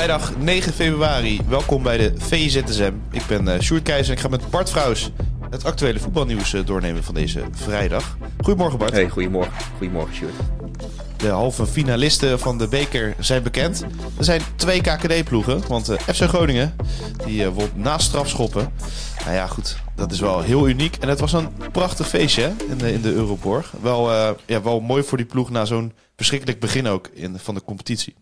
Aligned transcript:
Vrijdag 0.00 0.36
9 0.36 0.72
februari, 0.72 1.40
welkom 1.48 1.82
bij 1.82 1.96
de 1.96 2.12
VZSM. 2.16 2.92
Ik 3.10 3.26
ben 3.26 3.48
uh, 3.48 3.58
Sjoerd 3.58 3.82
Keizer 3.82 4.10
en 4.10 4.16
ik 4.16 4.20
ga 4.20 4.28
met 4.28 4.50
Bart 4.50 4.70
Vrouws 4.70 5.10
het 5.50 5.64
actuele 5.64 5.98
voetbalnieuws 5.98 6.52
uh, 6.52 6.66
doornemen 6.66 7.04
van 7.04 7.14
deze 7.14 7.42
vrijdag. 7.50 8.16
Goedemorgen 8.38 8.78
Bart. 8.78 8.92
Hey, 8.92 9.08
goedemorgen. 9.08 9.52
Goedemorgen 9.76 10.14
Sjoerd. 10.14 10.34
De 11.16 11.28
halve 11.28 11.66
finalisten 11.66 12.38
van 12.38 12.58
de 12.58 12.68
beker 12.68 13.14
zijn 13.18 13.42
bekend. 13.42 13.82
Er 14.18 14.24
zijn 14.24 14.40
twee 14.56 14.80
KKD-ploegen, 14.80 15.68
want 15.68 15.90
uh, 15.90 15.98
FC 15.98 16.22
Groningen 16.22 16.76
die 17.24 17.48
won 17.48 17.68
na 17.74 17.98
strafschoppen. 17.98 18.72
Nou 19.24 19.34
ja, 19.34 19.46
goed, 19.46 19.76
dat 19.94 20.12
is 20.12 20.20
wel 20.20 20.40
heel 20.40 20.68
uniek. 20.68 20.96
En 20.96 21.08
het 21.08 21.20
was 21.20 21.32
een 21.32 21.48
prachtig 21.72 22.08
feestje 22.08 22.42
hè, 22.42 22.64
in, 22.70 22.78
de, 22.78 22.92
in 22.92 23.00
de 23.00 23.12
Euroborg. 23.12 23.72
Wel, 23.82 24.12
ja, 24.46 24.62
wel 24.62 24.80
mooi 24.80 25.02
voor 25.02 25.18
die 25.18 25.26
ploeg 25.26 25.50
na 25.50 25.64
zo'n 25.64 25.92
verschrikkelijk 26.16 26.60
begin 26.60 26.86
ook 26.86 27.06
in, 27.06 27.38
van 27.38 27.54
de 27.54 27.62
competitie. 27.64 28.14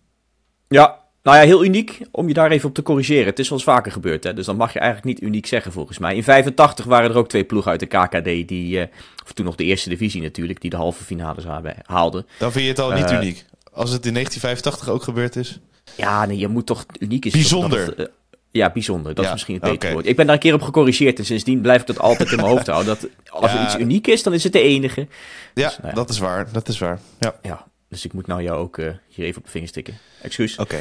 Ja, 0.69 1.07
nou 1.29 1.41
ja, 1.41 1.47
heel 1.47 1.65
uniek 1.65 2.01
om 2.11 2.29
je 2.29 2.35
daar 2.35 2.51
even 2.51 2.69
op 2.69 2.75
te 2.75 2.83
corrigeren. 2.83 3.27
Het 3.27 3.39
is 3.39 3.49
wel 3.49 3.59
eens 3.59 3.67
vaker 3.67 3.93
gebeurd, 3.93 4.25
hè? 4.25 4.35
dus 4.35 4.47
dan 4.47 4.57
mag 4.57 4.73
je 4.73 4.79
eigenlijk 4.79 5.21
niet 5.21 5.29
uniek 5.29 5.47
zeggen 5.47 5.73
volgens 5.73 5.99
mij. 5.99 6.17
In 6.17 6.23
85 6.23 6.85
waren 6.85 7.11
er 7.11 7.17
ook 7.17 7.29
twee 7.29 7.45
ploegen 7.45 7.71
uit 7.71 7.81
de 7.81 7.87
KKD, 7.87 8.49
die, 8.49 8.79
uh, 8.79 8.85
of 9.25 9.33
toen 9.33 9.45
nog 9.45 9.55
de 9.55 9.65
eerste 9.65 9.89
divisie 9.89 10.23
natuurlijk, 10.23 10.61
die 10.61 10.71
de 10.71 10.77
halve 10.77 11.05
finales 11.05 11.45
haalden. 11.85 12.27
Dan 12.39 12.53
vind 12.53 12.65
je 12.65 12.71
het 12.71 12.81
al 12.81 12.93
niet 12.93 13.11
uh, 13.11 13.17
uniek. 13.17 13.45
Als 13.73 13.91
het 13.91 14.07
in 14.07 14.13
1985 14.13 14.89
ook 14.89 15.03
gebeurd 15.03 15.37
is. 15.37 15.59
Ja, 15.95 16.27
nee, 16.27 16.39
je 16.39 16.49
moet 16.49 16.67
toch 16.67 16.87
uniek 16.99 17.25
is. 17.25 17.33
Bijzonder. 17.33 17.87
Dat, 17.87 17.99
uh, 17.99 18.15
ja, 18.51 18.71
bijzonder. 18.71 19.15
Dat 19.15 19.25
ja, 19.25 19.31
is 19.31 19.33
misschien 19.33 19.55
het 19.55 19.63
beter 19.63 19.79
okay. 19.79 19.93
woord. 19.93 20.07
Ik 20.07 20.17
ben 20.17 20.27
daar 20.27 20.35
een 20.35 20.41
keer 20.41 20.55
op 20.55 20.63
gecorrigeerd 20.63 21.19
en 21.19 21.25
sindsdien 21.25 21.61
blijf 21.61 21.81
ik 21.81 21.87
dat 21.87 21.99
altijd 21.99 22.31
in 22.31 22.37
mijn 22.37 22.49
hoofd 22.49 22.67
houden. 22.77 22.99
Dat 23.01 23.11
als 23.29 23.53
ja. 23.53 23.59
er 23.59 23.65
iets 23.65 23.77
uniek 23.77 24.07
is, 24.07 24.23
dan 24.23 24.35
is 24.35 24.45
het 24.45 24.53
de 24.53 24.61
enige. 24.61 25.07
Ja, 25.55 25.69
dus, 25.69 25.79
nou 25.79 25.89
ja. 25.89 25.95
dat 25.95 26.11
is 26.11 26.19
waar. 26.19 26.53
Dat 26.53 26.69
is 26.69 26.79
waar. 26.79 27.01
Ja. 27.19 27.35
ja. 27.43 27.67
Dus 27.89 28.05
ik 28.05 28.13
moet 28.13 28.27
nou 28.27 28.43
jou 28.43 28.59
ook 28.59 28.79
uh, 28.79 28.91
hier 29.09 29.25
even 29.25 29.39
op 29.39 29.45
de 29.45 29.51
vingers 29.51 29.73
tikken. 29.73 29.99
Excuus. 30.23 30.59
Oké. 30.59 30.77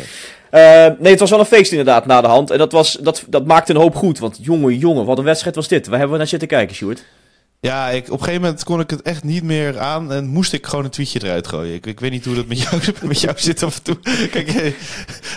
Okay. 0.52 0.88
Uh, 0.90 1.00
nee, 1.00 1.12
het 1.12 1.20
was 1.20 1.30
wel 1.30 1.40
een 1.40 1.46
feest 1.46 1.72
inderdaad 1.72 2.06
na 2.06 2.22
de 2.22 2.28
hand. 2.28 2.52
En 2.52 2.58
dat, 2.58 2.72
was, 2.72 2.94
dat, 2.94 3.26
dat 3.28 3.46
maakte 3.46 3.74
een 3.74 3.80
hoop 3.80 3.96
goed. 3.96 4.20
Want 4.20 4.40
jongen, 4.42 4.78
jongen, 4.78 5.06
wat 5.06 5.18
een 5.18 5.24
wedstrijd 5.24 5.56
was 5.56 5.68
dit. 5.68 5.88
Waar 5.88 5.98
hebben 5.98 6.12
we 6.12 6.18
naar 6.18 6.28
zitten 6.32 6.48
kijken, 6.48 6.76
Sjoerd? 6.76 7.06
Ja, 7.60 7.90
ik, 7.90 8.06
op 8.06 8.12
een 8.12 8.20
gegeven 8.20 8.42
moment 8.42 8.64
kon 8.64 8.80
ik 8.80 8.90
het 8.90 9.02
echt 9.02 9.24
niet 9.24 9.44
meer 9.44 9.80
aan 9.80 10.12
en 10.12 10.28
moest 10.28 10.54
ik 10.54 10.66
gewoon 10.66 10.86
een 10.86 10.92
tweetje 10.92 11.24
eruit 11.24 11.48
gooien. 11.48 11.74
Ik, 11.74 11.86
ik 11.86 12.00
weet 12.00 12.12
niet 12.12 12.26
hoe 12.26 12.36
dat 12.36 12.48
met 12.48 12.62
jou, 12.62 12.82
met 13.02 13.22
jou 13.22 13.40
zit 13.40 13.64
af 13.64 13.78
en 13.78 13.84
toe. 13.84 14.00
Kijk, 14.30 14.52
je 14.52 14.76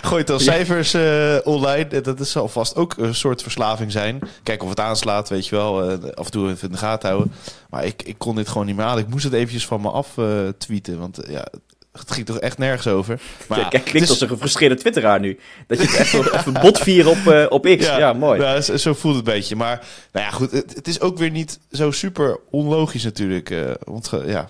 gooit 0.01 0.29
al 0.29 0.39
cijfers 0.39 0.95
uh, 0.95 1.37
online. 1.43 2.01
Dat 2.01 2.27
zal 2.27 2.47
vast 2.47 2.75
ook 2.75 2.97
een 2.97 3.15
soort 3.15 3.41
verslaving 3.41 3.91
zijn. 3.91 4.19
Kijken 4.43 4.63
of 4.63 4.69
het 4.69 4.79
aanslaat, 4.79 5.29
weet 5.29 5.47
je 5.47 5.55
wel. 5.55 5.91
Uh, 5.91 5.97
af 6.13 6.25
en 6.25 6.31
toe 6.31 6.49
even 6.49 6.67
in 6.67 6.71
de 6.71 6.77
gaten 6.77 7.09
houden. 7.09 7.33
Maar 7.69 7.85
ik, 7.85 8.03
ik 8.03 8.17
kon 8.17 8.35
dit 8.35 8.47
gewoon 8.47 8.65
niet 8.65 8.75
meer 8.75 8.85
aan. 8.85 8.97
Ik 8.97 9.09
moest 9.09 9.23
het 9.23 9.33
eventjes 9.33 9.65
van 9.65 9.81
me 9.81 9.89
af 9.89 10.17
uh, 10.17 10.47
tweeten. 10.57 10.99
Want 10.99 11.19
ja, 11.27 11.47
het 11.91 12.11
ging 12.11 12.25
toch 12.25 12.39
echt 12.39 12.57
nergens 12.57 12.87
over. 12.87 13.21
Maar 13.47 13.59
ja, 13.59 13.67
kijk, 13.67 13.83
klinkt 13.83 14.09
als 14.09 14.21
een 14.21 14.27
gefrustreerde 14.27 14.75
twitteraar 14.75 15.19
nu. 15.19 15.39
Dat 15.67 15.81
je 15.81 15.87
het 15.87 15.99
even, 15.99 16.33
even 16.39 16.53
bot 16.53 16.79
vieren 16.79 17.11
op, 17.11 17.17
uh, 17.17 17.45
op 17.49 17.63
X. 17.63 17.85
Ja, 17.85 17.97
ja 17.97 18.13
mooi. 18.13 18.41
Ja, 18.41 18.61
zo, 18.61 18.93
voelt 18.93 19.15
het 19.15 19.27
een 19.27 19.33
beetje. 19.33 19.55
Maar 19.55 19.85
nou 20.11 20.25
ja, 20.25 20.31
goed. 20.31 20.51
Het, 20.51 20.75
het, 20.75 20.87
is 20.87 21.01
ook 21.01 21.17
weer 21.17 21.31
niet 21.31 21.59
zo 21.71 21.91
super 21.91 22.39
onlogisch 22.49 23.03
natuurlijk. 23.03 23.49
Uh, 23.49 23.71
want 23.83 24.11
ja, 24.25 24.49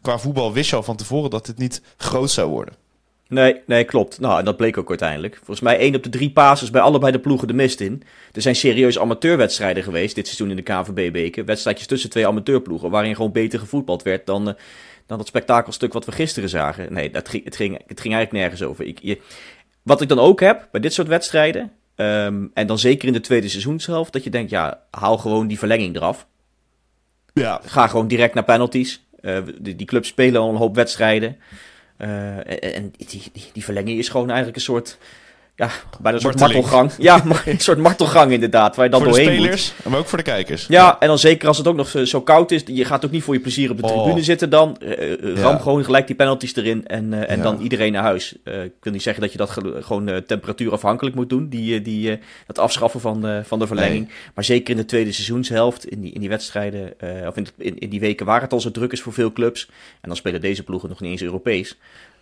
qua 0.00 0.18
voetbal 0.18 0.52
wist 0.52 0.70
je 0.70 0.76
al 0.76 0.82
van 0.82 0.96
tevoren 0.96 1.30
dat 1.30 1.46
het 1.46 1.58
niet 1.58 1.82
groot 1.96 2.30
zou 2.30 2.48
worden. 2.50 2.74
Nee, 3.34 3.60
nee, 3.66 3.84
klopt. 3.84 4.20
Nou, 4.20 4.38
en 4.38 4.44
dat 4.44 4.56
bleek 4.56 4.78
ook 4.78 4.88
uiteindelijk. 4.88 5.36
Volgens 5.36 5.60
mij 5.60 5.78
één 5.78 5.94
op 5.94 6.02
de 6.02 6.08
drie 6.08 6.30
passes 6.30 6.70
bij 6.70 6.80
allebei 6.80 7.12
de 7.12 7.18
ploegen 7.18 7.48
de 7.48 7.54
mist 7.54 7.80
in. 7.80 8.02
Er 8.32 8.42
zijn 8.42 8.56
serieus 8.56 8.98
amateurwedstrijden 8.98 9.82
geweest 9.82 10.14
dit 10.14 10.26
seizoen 10.26 10.50
in 10.50 10.56
de 10.56 10.62
KVB-beker. 10.62 11.44
Wedstrijdjes 11.44 11.86
tussen 11.86 12.10
twee 12.10 12.26
amateurploegen, 12.26 12.90
waarin 12.90 13.14
gewoon 13.14 13.32
beter 13.32 13.58
gevoetbald 13.58 14.02
werd 14.02 14.26
dan... 14.26 14.48
Uh, 14.48 14.54
dan 15.06 15.18
dat 15.18 15.26
spektakelstuk 15.26 15.92
wat 15.92 16.04
we 16.04 16.12
gisteren 16.12 16.48
zagen. 16.48 16.92
Nee, 16.92 17.10
dat 17.10 17.28
ging, 17.28 17.44
het, 17.44 17.56
ging, 17.56 17.78
het 17.86 18.00
ging 18.00 18.14
eigenlijk 18.14 18.44
nergens 18.44 18.62
over. 18.62 18.84
Ik, 18.84 18.98
je, 19.02 19.20
wat 19.82 20.00
ik 20.00 20.08
dan 20.08 20.18
ook 20.18 20.40
heb 20.40 20.68
bij 20.70 20.80
dit 20.80 20.92
soort 20.92 21.08
wedstrijden, 21.08 21.72
um, 21.96 22.50
en 22.54 22.66
dan 22.66 22.78
zeker 22.78 23.06
in 23.06 23.12
de 23.12 23.20
tweede 23.20 23.48
seizoenshelft, 23.48 24.12
dat 24.12 24.24
je 24.24 24.30
denkt, 24.30 24.50
ja, 24.50 24.82
haal 24.90 25.18
gewoon 25.18 25.46
die 25.46 25.58
verlenging 25.58 25.96
eraf. 25.96 26.26
Ja. 27.32 27.60
Ga 27.64 27.86
gewoon 27.86 28.08
direct 28.08 28.34
naar 28.34 28.44
penalties. 28.44 29.06
Uh, 29.20 29.38
die, 29.58 29.76
die 29.76 29.86
clubs 29.86 30.08
spelen 30.08 30.40
al 30.40 30.48
een 30.48 30.56
hoop 30.56 30.74
wedstrijden. 30.74 31.36
Uh, 31.98 32.76
en 32.76 32.92
die, 32.96 33.22
die, 33.32 33.50
die 33.52 33.64
verlenging 33.64 33.98
is 33.98 34.08
gewoon 34.08 34.28
eigenlijk 34.28 34.56
een 34.56 34.62
soort 34.62 34.98
ja, 35.56 35.70
bijna 36.00 36.16
een 36.16 36.22
soort 36.22 36.38
martelgang. 36.38 36.92
Ja, 36.98 37.22
een 37.46 37.60
soort 37.60 37.78
martelgang 37.78 38.32
inderdaad, 38.32 38.76
waar 38.76 38.84
je 38.84 38.90
dan 38.90 39.00
voor 39.00 39.08
doorheen 39.08 39.28
de 39.28 39.34
spelers, 39.36 39.74
moet. 39.76 39.92
maar 39.92 39.98
ook 39.98 40.06
voor 40.06 40.18
de 40.18 40.24
kijkers. 40.24 40.66
Ja, 40.66 40.82
ja, 40.82 40.96
en 40.98 41.08
dan 41.08 41.18
zeker 41.18 41.48
als 41.48 41.58
het 41.58 41.66
ook 41.66 41.76
nog 41.76 41.94
zo 42.04 42.20
koud 42.20 42.50
is. 42.50 42.62
Je 42.66 42.84
gaat 42.84 43.04
ook 43.04 43.10
niet 43.10 43.22
voor 43.22 43.34
je 43.34 43.40
plezier 43.40 43.70
op 43.70 43.76
de 43.76 43.82
oh. 43.82 44.02
tribune 44.02 44.22
zitten 44.22 44.50
dan. 44.50 44.76
Uh, 44.80 45.34
ram 45.34 45.52
ja. 45.52 45.58
gewoon 45.58 45.84
gelijk 45.84 46.06
die 46.06 46.16
penalties 46.16 46.56
erin 46.56 46.86
en, 46.86 47.12
uh, 47.12 47.30
en 47.30 47.36
ja. 47.36 47.42
dan 47.42 47.60
iedereen 47.60 47.92
naar 47.92 48.02
huis. 48.02 48.36
Uh, 48.44 48.64
ik 48.64 48.72
wil 48.80 48.92
niet 48.92 49.02
zeggen 49.02 49.22
dat 49.22 49.32
je 49.32 49.38
dat 49.38 49.50
gewoon 49.80 50.22
temperatuurafhankelijk 50.26 51.16
moet 51.16 51.28
doen. 51.28 51.48
Die, 51.48 51.82
die, 51.82 52.18
dat 52.46 52.58
afschaffen 52.58 53.00
van, 53.00 53.42
van 53.44 53.58
de 53.58 53.66
verlenging. 53.66 54.06
Nee. 54.06 54.16
Maar 54.34 54.44
zeker 54.44 54.70
in 54.70 54.76
de 54.76 54.84
tweede 54.84 55.12
seizoenshelft, 55.12 55.86
in 55.86 56.00
die, 56.00 56.12
in 56.12 56.20
die 56.20 56.28
wedstrijden, 56.28 56.92
of 57.26 57.36
in, 57.36 57.46
in, 57.56 57.78
in 57.78 57.88
die 57.88 58.00
weken 58.00 58.26
waar 58.26 58.40
het 58.40 58.52
al 58.52 58.60
zo 58.60 58.70
druk 58.70 58.92
is 58.92 59.00
voor 59.00 59.12
veel 59.12 59.32
clubs. 59.32 59.68
En 60.00 60.08
dan 60.08 60.16
spelen 60.16 60.40
deze 60.40 60.62
ploegen 60.62 60.88
nog 60.88 61.00
niet 61.00 61.10
eens 61.10 61.22
Europees. 61.22 61.76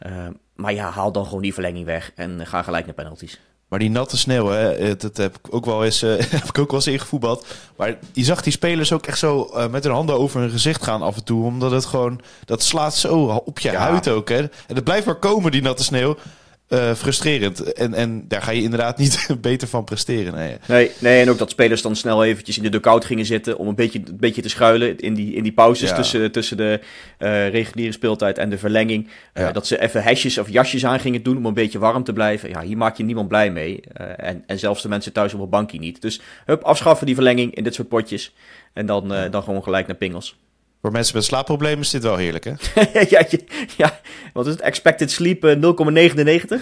Uh, 0.07 0.13
maar 0.55 0.73
ja, 0.73 0.91
haal 0.91 1.13
dan 1.13 1.25
gewoon 1.27 1.43
die 1.43 1.55
verlenging 1.55 1.85
weg 1.85 2.13
en 2.15 2.47
ga 2.47 2.63
gelijk 2.63 2.85
naar 2.85 2.95
penalties. 2.95 3.41
Maar 3.73 3.81
die 3.81 3.91
natte 3.91 4.19
sneeuw, 4.19 4.47
hè, 4.47 4.97
dat 4.97 5.17
heb 5.17 5.37
ik 5.37 5.55
ook 5.55 5.65
wel 5.65 5.85
eens, 5.85 6.03
uh, 6.03 6.19
heb 6.31 6.45
ik 6.45 6.59
ook 6.59 6.71
wel 6.71 6.79
eens 6.79 6.87
ingevoetbald. 6.87 7.47
Maar 7.77 7.99
je 8.13 8.25
zag 8.25 8.43
die 8.43 8.53
spelers 8.53 8.93
ook 8.93 9.07
echt 9.07 9.19
zo 9.19 9.51
uh, 9.55 9.69
met 9.69 9.85
hun 9.85 9.93
handen 9.93 10.19
over 10.19 10.41
hun 10.41 10.51
gezicht 10.51 10.85
gaan 10.85 11.03
af 11.03 11.17
en 11.17 11.25
toe. 11.25 11.45
Omdat 11.45 11.71
het 11.71 11.85
gewoon, 11.85 12.21
dat 12.45 12.63
slaat 12.63 12.97
zo 12.97 13.43
op 13.45 13.59
je 13.59 13.71
ja. 13.71 13.81
huid 13.81 14.09
ook. 14.09 14.29
Hè. 14.29 14.39
En 14.39 14.75
het 14.75 14.85
blijft 14.85 15.07
maar 15.07 15.15
komen, 15.15 15.51
die 15.51 15.63
natte 15.63 15.85
sneeuw. 15.85 16.17
Uh, 16.73 16.95
frustrerend. 16.95 17.73
En, 17.73 17.95
en 17.95 18.25
daar 18.29 18.43
ga 18.43 18.51
je 18.51 18.63
inderdaad 18.63 18.99
niet 18.99 19.29
beter 19.41 19.69
van 19.69 19.85
presteren. 19.85 20.35
Nee. 20.35 20.57
nee. 20.69 20.91
Nee, 20.99 21.21
en 21.21 21.31
ook 21.31 21.39
dat 21.39 21.51
spelers 21.51 21.83
dan 21.83 21.97
snel 21.97 22.25
eventjes 22.25 22.57
in 22.57 22.63
de 22.63 22.69
dugout 22.69 23.05
gingen 23.05 23.27
zitten 23.27 23.59
om 23.59 23.69
een 23.69 23.75
beetje, 23.75 23.99
een 23.99 24.17
beetje 24.17 24.43
te 24.43 24.49
schuilen 24.49 24.99
in 24.99 25.15
die, 25.15 25.35
in 25.35 25.43
die 25.43 25.53
pauzes 25.53 25.89
ja. 25.89 25.97
tussen, 25.97 26.33
tussen 26.33 26.57
de 26.57 26.81
uh, 27.19 27.49
reguliere 27.49 27.93
speeltijd 27.93 28.39
en 28.39 28.51
de 28.51 28.59
verlenging. 28.59 29.07
Uh, 29.07 29.43
ja. 29.45 29.53
Dat 29.53 29.67
ze 29.67 29.81
even 29.81 30.03
hesjes 30.03 30.39
of 30.39 30.51
jasjes 30.51 30.87
aan 30.87 31.01
gingen 31.01 31.23
doen 31.23 31.37
om 31.37 31.47
een 31.47 31.55
beetje 31.55 31.79
warm 31.79 32.05
te 32.05 32.13
blijven. 32.13 32.49
Ja, 32.49 32.63
hier 32.63 32.77
maak 32.77 32.97
je 32.97 33.05
niemand 33.05 33.29
blij 33.29 33.51
mee. 33.51 33.81
en, 34.17 34.43
en 34.47 34.59
zelfs 34.59 34.83
de 34.83 34.89
mensen 34.89 35.13
thuis 35.13 35.35
op 35.35 35.41
een 35.41 35.49
bankje 35.49 35.79
niet. 35.79 36.01
Dus 36.03 36.21
hup, 36.45 36.63
afschaffen 36.63 37.07
die 37.07 37.15
verlenging 37.15 37.55
in 37.55 37.65
dit 37.65 37.75
soort 37.75 37.89
potjes. 37.89 38.35
En 38.73 38.87
dan, 38.87 39.09
dan 39.31 39.43
gewoon 39.43 39.63
gelijk 39.63 39.87
naar 39.87 39.97
pingels. 39.97 40.37
Voor 40.83 40.93
mensen 40.93 41.17
met 41.17 41.25
slaapproblemen 41.25 41.79
is 41.79 41.91
dit 41.91 42.03
wel 42.03 42.17
heerlijk, 42.17 42.45
hè? 42.45 42.53
ja, 43.09 43.25
ja, 43.77 44.01
wat 44.33 44.47
is 44.47 44.53
het? 44.53 44.61
Expected 44.61 45.11
sleep 45.11 45.45
uh, 45.45 45.55
0,99, 45.55 45.61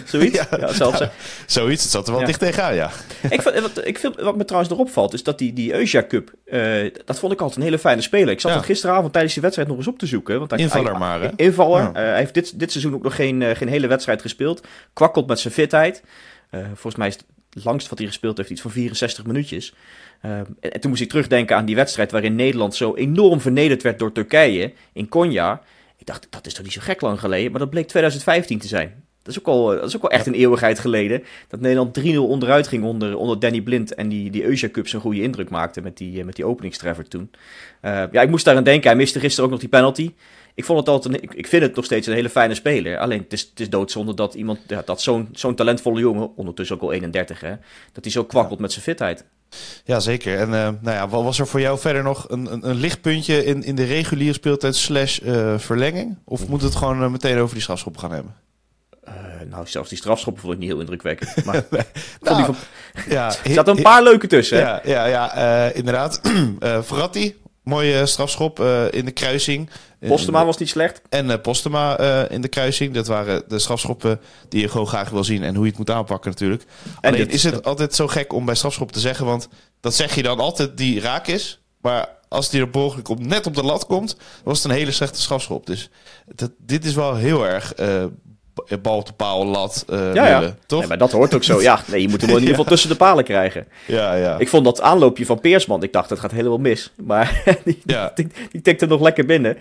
zoiets? 0.04 0.36
ja, 0.36 0.46
ja, 0.58 0.72
zelfs, 0.72 0.98
ja, 0.98 1.10
zoiets, 1.46 1.82
het 1.82 1.92
zat 1.92 2.08
er 2.08 2.14
wel 2.14 2.24
dicht 2.24 2.38
tegenaan, 2.38 2.74
ja. 2.74 2.90
ik, 3.30 3.40
wat, 3.40 3.86
ik 3.86 3.98
vind, 3.98 4.20
wat 4.20 4.36
me 4.36 4.44
trouwens 4.44 4.72
nog 4.72 4.80
opvalt, 4.80 5.14
is 5.14 5.22
dat 5.22 5.38
die, 5.38 5.52
die 5.52 5.74
Eusia 5.74 6.04
Cup, 6.08 6.32
uh, 6.46 6.90
dat 7.04 7.18
vond 7.18 7.32
ik 7.32 7.40
altijd 7.40 7.58
een 7.58 7.64
hele 7.64 7.78
fijne 7.78 8.02
speler. 8.02 8.28
Ik 8.28 8.40
zat 8.40 8.54
het 8.54 8.64
gisteravond 8.64 9.12
tijdens 9.12 9.34
die 9.34 9.42
wedstrijd 9.42 9.68
nog 9.68 9.78
eens 9.78 9.88
op 9.88 9.98
te 9.98 10.06
zoeken. 10.06 10.38
Want 10.38 10.50
hij, 10.50 10.60
invaller 10.60 10.90
hij, 10.90 10.98
maar, 10.98 11.20
hè? 11.20 11.28
Invaller. 11.36 11.86
Uh, 11.86 11.92
hij 11.92 12.16
heeft 12.16 12.34
dit, 12.34 12.58
dit 12.58 12.70
seizoen 12.70 12.94
ook 12.94 13.02
nog 13.02 13.14
geen, 13.14 13.40
uh, 13.40 13.50
geen 13.54 13.68
hele 13.68 13.86
wedstrijd 13.86 14.20
gespeeld. 14.20 14.66
Kwakkelt 14.92 15.26
met 15.26 15.40
zijn 15.40 15.54
fitheid. 15.54 16.02
volgens 16.50 16.96
mij 16.96 17.08
is 17.08 17.14
het 17.14 17.64
langst 17.64 17.88
wat 17.88 17.98
hij 17.98 18.06
gespeeld 18.06 18.36
heeft 18.36 18.50
iets 18.50 18.60
van 18.60 18.70
64 18.70 19.26
minuutjes. 19.26 19.74
Uh, 20.24 20.38
en 20.60 20.80
toen 20.80 20.90
moest 20.90 21.02
ik 21.02 21.08
terugdenken 21.08 21.56
aan 21.56 21.64
die 21.64 21.74
wedstrijd 21.74 22.10
waarin 22.10 22.34
Nederland 22.34 22.74
zo 22.74 22.94
enorm 22.94 23.40
vernederd 23.40 23.82
werd 23.82 23.98
door 23.98 24.12
Turkije 24.12 24.72
in 24.92 25.08
Konya. 25.08 25.62
Ik 25.96 26.06
dacht, 26.06 26.26
dat 26.30 26.46
is 26.46 26.54
toch 26.54 26.64
niet 26.64 26.72
zo 26.72 26.80
gek 26.82 27.00
lang 27.00 27.20
geleden, 27.20 27.50
maar 27.50 27.60
dat 27.60 27.70
bleek 27.70 27.88
2015 27.88 28.58
te 28.58 28.68
zijn. 28.68 29.04
Dat 29.22 29.34
is 29.34 29.38
ook 29.38 29.46
al, 29.46 29.66
dat 29.66 29.88
is 29.88 29.96
ook 29.96 30.02
al 30.02 30.10
echt 30.10 30.26
een 30.26 30.34
eeuwigheid 30.34 30.78
geleden. 30.78 31.22
Dat 31.48 31.60
Nederland 31.60 32.00
3-0 32.00 32.16
onderuit 32.16 32.68
ging 32.68 32.84
onder, 32.84 33.16
onder 33.16 33.38
Danny 33.38 33.60
Blind. 33.60 33.94
En 33.94 34.08
die, 34.08 34.30
die 34.30 34.44
Eusia 34.44 34.68
Cup 34.68 34.88
zo'n 34.88 35.00
goede 35.00 35.22
indruk 35.22 35.50
maakte 35.50 35.80
met 35.80 35.96
die, 35.96 36.24
met 36.24 36.36
die 36.36 36.44
openingstreffer 36.44 37.08
toen. 37.08 37.30
Uh, 37.82 38.02
ja, 38.12 38.22
ik 38.22 38.28
moest 38.28 38.44
daar 38.44 38.56
aan 38.56 38.64
denken. 38.64 38.88
Hij 38.88 38.98
miste 38.98 39.20
gisteren 39.20 39.44
ook 39.44 39.50
nog 39.50 39.60
die 39.60 39.68
penalty. 39.68 40.12
Ik, 40.54 40.64
vond 40.64 40.78
het 40.78 40.88
altijd 40.88 41.14
een, 41.14 41.38
ik, 41.38 41.46
vind 41.46 41.62
het 41.62 41.74
nog 41.74 41.84
steeds 41.84 42.06
een 42.06 42.14
hele 42.14 42.28
fijne 42.28 42.54
speler. 42.54 42.98
Alleen 42.98 43.18
het 43.18 43.32
is, 43.32 43.40
het 43.40 43.60
is 43.60 43.70
doodzonde 43.70 44.14
dat 44.14 44.34
iemand, 44.34 44.58
ja, 44.66 44.82
dat 44.84 45.02
zo'n 45.02 45.28
zo'n 45.32 45.54
talentvolle 45.54 46.00
jongen, 46.00 46.36
ondertussen 46.36 46.76
ook 46.76 46.82
al 46.82 46.92
31 46.92 47.40
hè, 47.40 47.54
dat 47.92 48.04
hij 48.04 48.12
zo 48.12 48.24
kwakkelt 48.24 48.58
met 48.58 48.72
zijn 48.72 48.84
fitheid. 48.84 49.24
Ja, 49.84 50.00
zeker. 50.00 50.38
En 50.38 50.48
uh, 50.48 50.68
nou 50.80 50.96
ja, 50.96 51.08
wat 51.08 51.22
was 51.22 51.38
er 51.38 51.46
voor 51.46 51.60
jou 51.60 51.78
verder 51.78 52.02
nog 52.02 52.24
een, 52.28 52.52
een, 52.52 52.68
een 52.68 52.76
lichtpuntje 52.76 53.44
in, 53.44 53.62
in 53.62 53.74
de 53.74 53.84
reguliere 53.84 54.32
speeltijd 54.32 54.76
slash 54.76 55.20
uh, 55.22 55.58
verlenging? 55.58 56.18
Of 56.24 56.48
moet 56.48 56.62
het 56.62 56.74
gewoon 56.74 57.02
uh, 57.02 57.08
meteen 57.08 57.38
over 57.38 57.54
die 57.54 57.62
strafschop 57.62 57.96
gaan 57.96 58.12
hebben? 58.12 58.34
nou, 59.48 59.66
zelfs 59.66 59.88
die 59.88 59.98
strafschoppen 59.98 60.42
vond 60.42 60.54
ik 60.54 60.60
niet 60.60 60.68
heel 60.68 60.80
indrukwekkend. 60.80 61.34
Maar 61.44 61.64
nou, 62.20 62.44
van, 62.44 62.56
ja, 63.08 63.26
er 63.44 63.52
zaten 63.52 63.76
een 63.76 63.82
paar 63.82 64.02
leuke 64.02 64.26
tussen. 64.26 64.58
Hè? 64.58 64.62
Ja, 64.62 64.80
ja, 64.84 65.06
ja 65.06 65.72
inderdaad. 65.72 66.20
Verratti, 66.88 67.36
mooie 67.62 68.06
strafschop 68.06 68.60
in 68.90 69.04
de 69.04 69.10
kruising. 69.10 69.70
Postema 70.00 70.44
was 70.44 70.58
niet 70.58 70.68
slecht. 70.68 71.02
En 71.08 71.26
uh, 71.26 71.34
Postema 71.42 71.98
in 72.28 72.40
de 72.40 72.48
kruising. 72.48 72.94
Dat 72.94 73.06
waren 73.06 73.42
de 73.48 73.58
strafschoppen 73.58 74.20
die 74.48 74.60
je 74.60 74.68
gewoon 74.68 74.86
graag 74.86 75.10
wil 75.10 75.24
zien. 75.24 75.42
En 75.42 75.54
hoe 75.54 75.64
je 75.64 75.70
het 75.70 75.78
moet 75.78 75.90
aanpakken 75.90 76.30
natuurlijk. 76.30 76.64
En 77.00 77.12
Alleen 77.12 77.30
is 77.30 77.42
het 77.42 77.64
altijd 77.64 77.94
zo 77.94 78.06
gek 78.06 78.32
om 78.32 78.44
bij 78.44 78.54
strafschoppen 78.54 78.94
te 78.94 79.00
zeggen. 79.02 79.26
Want 79.26 79.48
dat 79.80 79.94
zeg 79.94 80.14
je 80.14 80.22
dan 80.22 80.38
altijd 80.38 80.76
die 80.76 81.00
raak 81.00 81.26
is. 81.26 81.60
Maar 81.80 82.08
als 82.28 82.50
die 82.50 82.60
er 82.60 82.68
mogelijk 82.72 83.08
op, 83.08 83.24
net 83.24 83.46
op 83.46 83.54
de 83.54 83.62
lat 83.62 83.86
komt, 83.86 84.16
was 84.44 84.62
het 84.62 84.70
een 84.70 84.78
hele 84.78 84.92
slechte 84.92 85.20
strafschop. 85.20 85.66
Dus 85.66 85.90
dat, 86.26 86.50
dit 86.58 86.84
is 86.84 86.94
wel 86.94 87.14
heel 87.14 87.46
erg 87.46 87.78
uh, 87.80 88.04
bal 88.82 88.96
op 88.96 89.06
de 89.06 89.12
paal, 89.12 89.46
lat, 89.46 89.84
uh, 89.90 90.14
ja, 90.14 90.26
ja. 90.26 90.54
toch? 90.66 90.78
Nee, 90.78 90.88
maar 90.88 90.98
dat 90.98 91.12
hoort 91.12 91.34
ook 91.34 91.44
zo. 91.44 91.60
Ja, 91.62 91.80
nee, 91.86 92.02
je 92.02 92.08
moet 92.08 92.20
hem 92.20 92.30
in 92.30 92.36
ieder 92.36 92.48
geval 92.48 92.64
tussen 92.64 92.90
de 92.90 92.96
palen 92.96 93.24
krijgen. 93.24 93.66
Ja, 93.86 94.14
ja. 94.14 94.38
Ik 94.38 94.48
vond 94.48 94.64
dat 94.64 94.80
aanloopje 94.80 95.26
van 95.26 95.40
Peersman, 95.40 95.82
ik 95.82 95.92
dacht, 95.92 96.08
dat 96.08 96.18
gaat 96.18 96.30
helemaal 96.30 96.58
mis. 96.58 96.92
Maar 96.96 97.42
die, 97.64 97.80
ja. 97.84 98.12
die, 98.14 98.26
die, 98.50 98.60
tikte 98.60 98.86
nog 98.86 99.00
lekker 99.00 99.26
binnen. 99.26 99.56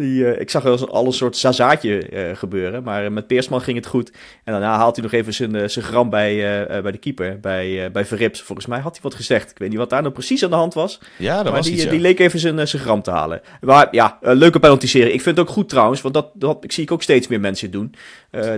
Die, 0.00 0.22
uh, 0.22 0.40
ik 0.40 0.50
zag 0.50 0.62
wel 0.62 0.88
al 0.88 1.06
een 1.06 1.12
soort 1.12 1.36
zazaatje 1.36 2.10
uh, 2.10 2.36
gebeuren. 2.36 2.82
Maar 2.82 3.12
met 3.12 3.26
Peersman 3.26 3.60
ging 3.60 3.76
het 3.76 3.86
goed. 3.86 4.10
En 4.44 4.52
daarna 4.52 4.76
haalt 4.76 4.96
hij 4.96 5.04
nog 5.04 5.12
even 5.12 5.34
zijn, 5.34 5.70
zijn 5.70 5.84
gram 5.84 6.10
bij, 6.10 6.36
bij 6.82 6.92
de 6.92 6.98
keeper. 6.98 7.40
Bij, 7.40 7.90
bij 7.92 8.04
Verrips. 8.04 8.40
Volgens 8.40 8.66
mij 8.66 8.78
had 8.78 8.92
hij 8.92 9.02
wat 9.02 9.14
gezegd. 9.14 9.50
Ik 9.50 9.58
weet 9.58 9.68
niet 9.68 9.78
wat 9.78 9.90
daar 9.90 10.02
nou 10.02 10.14
precies 10.14 10.44
aan 10.44 10.50
de 10.50 10.56
hand 10.56 10.74
was. 10.74 11.00
Ja, 11.16 11.34
dat 11.34 11.44
maar 11.44 11.52
was 11.52 11.64
die, 11.64 11.74
iets, 11.74 11.82
ja. 11.82 11.90
die 11.90 12.00
leek 12.00 12.18
even 12.18 12.38
zijn, 12.38 12.68
zijn 12.68 12.82
gram 12.82 13.02
te 13.02 13.10
halen. 13.10 13.40
Maar 13.60 13.88
ja, 13.90 14.18
leuke 14.20 14.60
penalty 14.60 14.86
serie. 14.86 15.12
Ik 15.12 15.22
vind 15.22 15.36
het 15.36 15.46
ook 15.46 15.52
goed 15.52 15.68
trouwens. 15.68 16.00
Want 16.00 16.14
dat, 16.14 16.30
dat 16.34 16.64
ik 16.64 16.72
zie 16.72 16.82
ik 16.82 16.92
ook 16.92 17.02
steeds 17.02 17.28
meer 17.28 17.40
mensen 17.40 17.70
doen. 17.70 17.94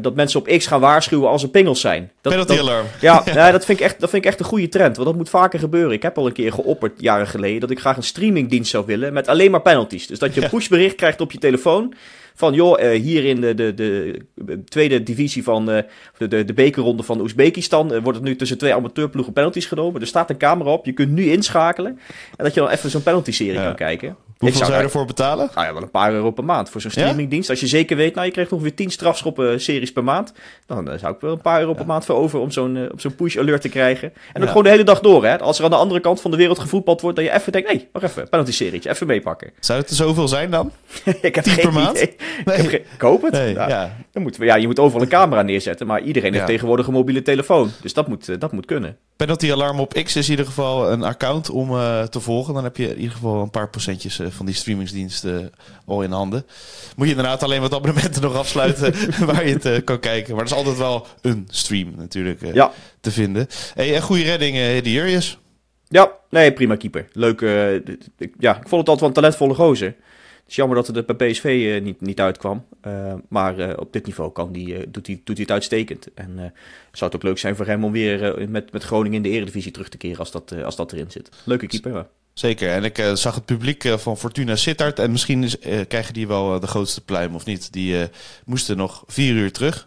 dat 0.00 0.14
mensen 0.14 0.40
op 0.40 0.46
X 0.46 0.66
gaan 0.66 0.80
waarschuwen 0.80 1.28
als 1.28 1.42
er 1.42 1.48
pingels 1.48 1.80
zijn. 1.80 2.10
Dat, 2.20 2.32
penalty 2.32 2.58
alarm. 2.58 2.86
Ja, 3.00 3.22
ja. 3.24 3.50
dat, 3.50 3.64
vind 3.64 3.78
ik 3.78 3.84
echt, 3.84 4.00
dat 4.00 4.10
vind 4.10 4.24
ik 4.24 4.30
echt 4.30 4.40
een 4.40 4.46
goede 4.46 4.68
trend. 4.68 4.96
Want 4.96 5.08
dat 5.08 5.16
moet 5.16 5.30
vaker 5.30 5.58
gebeuren. 5.58 5.92
Ik 5.92 6.02
heb 6.02 6.18
al 6.18 6.26
een 6.26 6.32
keer 6.32 6.52
geopperd 6.52 7.00
jaren 7.00 7.26
geleden. 7.26 7.60
Dat 7.60 7.70
ik 7.70 7.80
graag 7.80 7.96
een 7.96 8.02
streamingdienst 8.02 8.70
zou 8.70 8.86
willen. 8.86 9.12
Met 9.12 9.28
alleen 9.28 9.50
maar 9.50 9.62
penalties. 9.62 10.06
Dus 10.06 10.18
dat 10.18 10.34
je 10.34 10.42
een 10.42 10.50
pushbericht 10.50 10.94
krijgt 10.94 11.20
op 11.20 11.31
je 11.32 11.38
telefoon 11.38 11.94
van 12.34 12.54
joh, 12.54 12.80
uh, 12.80 13.00
hier 13.00 13.24
in 13.24 13.40
de, 13.40 13.54
de, 13.54 13.74
de, 13.74 14.64
tweede 14.64 15.02
divisie 15.02 15.42
van 15.42 15.70
uh, 15.70 15.78
de, 16.18 16.44
de 16.44 16.52
bekerronde 16.52 17.02
van 17.02 17.20
Oezbekistan 17.20 17.92
uh, 17.92 18.02
wordt 18.02 18.18
het 18.18 18.26
nu 18.26 18.36
tussen 18.36 18.58
twee 18.58 18.74
amateurploegen 18.74 19.32
penalties 19.32 19.66
genomen. 19.66 20.00
Er 20.00 20.06
staat 20.06 20.30
een 20.30 20.36
camera 20.36 20.70
op, 20.70 20.86
je 20.86 20.92
kunt 20.92 21.10
nu 21.10 21.24
inschakelen. 21.24 21.98
En 22.36 22.44
dat 22.44 22.54
je 22.54 22.60
dan 22.60 22.68
even 22.68 22.90
zo'n 22.90 23.02
penalty-serie 23.02 23.52
ja. 23.52 23.64
kan 23.64 23.74
kijken. 23.74 24.16
Hoeveel 24.42 24.66
zou 24.66 24.78
je 24.78 24.84
ervoor 24.84 25.06
betalen? 25.06 25.50
Nou 25.54 25.66
ja, 25.66 25.72
wel 25.72 25.82
een 25.82 25.90
paar 25.90 26.12
euro 26.12 26.30
per 26.30 26.44
maand 26.44 26.70
voor 26.70 26.80
zo'n 26.80 26.90
streamingdienst. 26.90 27.50
Als 27.50 27.60
je 27.60 27.66
zeker 27.66 27.96
weet, 27.96 28.14
nou 28.14 28.26
je 28.26 28.32
krijgt 28.32 28.52
ongeveer 28.52 28.74
10 28.74 28.90
strafschoppen-series 28.90 29.92
per 29.92 30.04
maand. 30.04 30.32
Dan 30.66 30.98
zou 30.98 31.14
ik 31.14 31.20
wel 31.20 31.32
een 31.32 31.40
paar 31.40 31.60
euro 31.60 31.74
per 31.74 31.86
maand 31.86 32.04
voor 32.04 32.14
over 32.14 32.38
om 32.38 32.50
zo'n 32.50 32.90
op 32.92 33.00
zo'n 33.00 33.14
push-alert 33.14 33.62
te 33.62 33.68
krijgen. 33.68 34.12
En 34.32 34.40
dan 34.40 34.48
gewoon 34.48 34.62
de 34.62 34.68
hele 34.68 34.84
dag 34.84 35.00
door. 35.00 35.24
Hè? 35.24 35.38
Als 35.38 35.58
er 35.58 35.64
aan 35.64 35.70
de 35.70 35.76
andere 35.76 36.00
kant 36.00 36.20
van 36.20 36.30
de 36.30 36.36
wereld 36.36 36.58
gevoetbald 36.58 37.00
wordt, 37.00 37.16
dat 37.16 37.26
je 37.26 37.32
even 37.32 37.52
denkt, 37.52 37.68
hé, 37.68 37.74
hey, 37.74 37.88
wacht 37.92 38.04
even, 38.04 38.28
penalty-serietje, 38.28 38.90
even 38.90 39.06
meepakken. 39.06 39.50
Zou 39.60 39.80
het 39.80 39.90
er 39.90 39.96
zoveel 39.96 40.28
zijn 40.28 40.50
dan? 40.50 40.72
ik 41.20 41.34
heb 41.34 41.44
10 41.44 41.52
geen 41.52 41.64
per 41.64 41.72
maand? 41.72 41.96
Idee. 41.96 42.16
Nee. 42.44 42.56
Ik, 42.56 42.72
ik, 42.72 43.00
hoop 43.00 43.22
het. 43.22 43.32
Nee, 43.32 43.54
ja. 43.54 43.96
Dan 44.12 44.22
moeten 44.22 44.40
we, 44.40 44.46
ja, 44.46 44.56
je 44.56 44.66
moet 44.66 44.78
overal 44.78 45.02
een 45.02 45.08
camera 45.08 45.42
neerzetten, 45.42 45.86
maar 45.86 46.02
iedereen 46.02 46.32
heeft 46.32 46.46
tegenwoordig 46.46 46.86
een 46.86 46.92
mobiele 46.92 47.22
telefoon. 47.22 47.70
Dus 47.82 47.92
dat 47.92 48.08
moet, 48.08 48.40
dat 48.40 48.52
moet 48.52 48.66
kunnen. 48.66 48.96
Penalty 49.16 49.52
Alarm 49.52 49.80
op 49.80 49.92
X 49.92 50.16
is 50.16 50.24
in 50.24 50.30
ieder 50.30 50.46
geval 50.46 50.92
een 50.92 51.02
account 51.02 51.50
om 51.50 51.70
uh, 51.70 52.02
te 52.02 52.20
volgen. 52.20 52.54
Dan 52.54 52.64
heb 52.64 52.76
je 52.76 52.88
in 52.88 52.96
ieder 52.96 53.12
geval 53.12 53.42
een 53.42 53.50
paar 53.50 53.70
procentjes 53.70 54.18
uh, 54.18 54.26
van 54.30 54.46
die 54.46 54.54
streamingsdiensten 54.54 55.52
al 55.86 56.02
in 56.02 56.10
handen. 56.10 56.46
Moet 56.96 57.06
je 57.06 57.14
inderdaad 57.14 57.42
alleen 57.42 57.60
wat 57.60 57.74
abonnementen 57.74 58.22
nog 58.28 58.36
afsluiten 58.36 58.94
waar 59.26 59.46
je 59.46 59.52
het 59.52 59.66
uh, 59.66 59.76
kan 59.84 59.98
kijken. 59.98 60.34
Maar 60.34 60.44
er 60.44 60.50
is 60.50 60.56
altijd 60.56 60.78
wel 60.78 61.06
een 61.20 61.48
stream 61.50 61.92
natuurlijk 61.96 62.54
ja. 62.54 62.72
te 63.00 63.10
vinden. 63.10 63.46
Hey, 63.74 63.94
en 63.94 64.02
goede 64.02 64.22
redding, 64.22 64.56
uh, 64.56 64.82
die 64.82 64.92
Jurjes. 64.92 65.38
Ja, 65.88 66.12
nee, 66.30 66.52
prima 66.52 66.76
keeper. 66.76 67.08
Leuk. 67.12 67.40
ja, 68.38 68.56
ik 68.56 68.68
vond 68.68 68.80
het 68.80 68.88
altijd 68.88 69.00
wel 69.00 69.08
een 69.08 69.14
talentvolle 69.14 69.54
gozer. 69.54 69.94
Het 70.42 70.50
is 70.50 70.56
jammer 70.56 70.76
dat 70.76 70.86
het 70.86 70.96
er 70.96 71.16
bij 71.16 71.30
PSV 71.30 71.44
uh, 71.44 71.82
niet, 71.82 72.00
niet 72.00 72.20
uitkwam. 72.20 72.64
Uh, 72.86 73.14
maar 73.28 73.58
uh, 73.58 73.72
op 73.76 73.92
dit 73.92 74.06
niveau 74.06 74.32
kan 74.32 74.52
die, 74.52 74.90
doet, 74.90 75.06
hij, 75.06 75.20
doet 75.24 75.36
hij 75.36 75.44
het 75.44 75.50
uitstekend. 75.50 76.14
En 76.14 76.54
zou 76.92 77.10
het 77.10 77.14
ook 77.14 77.22
leuk 77.22 77.38
zijn 77.38 77.56
voor 77.56 77.66
hem 77.66 77.84
om 77.84 77.92
weer 77.92 78.48
met, 78.48 78.72
met 78.72 78.82
Groningen 78.82 79.16
in 79.16 79.22
de 79.22 79.28
Eredivisie 79.28 79.72
terug 79.72 79.88
te 79.88 79.96
keren 79.96 80.18
als 80.18 80.30
dat, 80.30 80.54
als 80.64 80.76
dat 80.76 80.92
erin 80.92 81.10
zit. 81.10 81.28
Leuke 81.44 81.66
keeper. 81.66 81.92
Ja. 81.92 82.08
Zeker. 82.32 82.70
En 82.70 82.84
ik 82.84 83.10
zag 83.14 83.34
het 83.34 83.44
publiek 83.44 83.84
van 83.96 84.16
Fortuna 84.16 84.56
Sittard. 84.56 84.98
En 84.98 85.10
misschien 85.10 85.44
is, 85.44 85.58
krijgen 85.88 86.14
die 86.14 86.26
wel 86.26 86.60
de 86.60 86.66
grootste 86.66 87.04
pluim 87.04 87.34
of 87.34 87.44
niet. 87.44 87.72
Die 87.72 88.08
moesten 88.44 88.76
nog 88.76 89.04
vier 89.06 89.34
uur 89.34 89.52
terug 89.52 89.86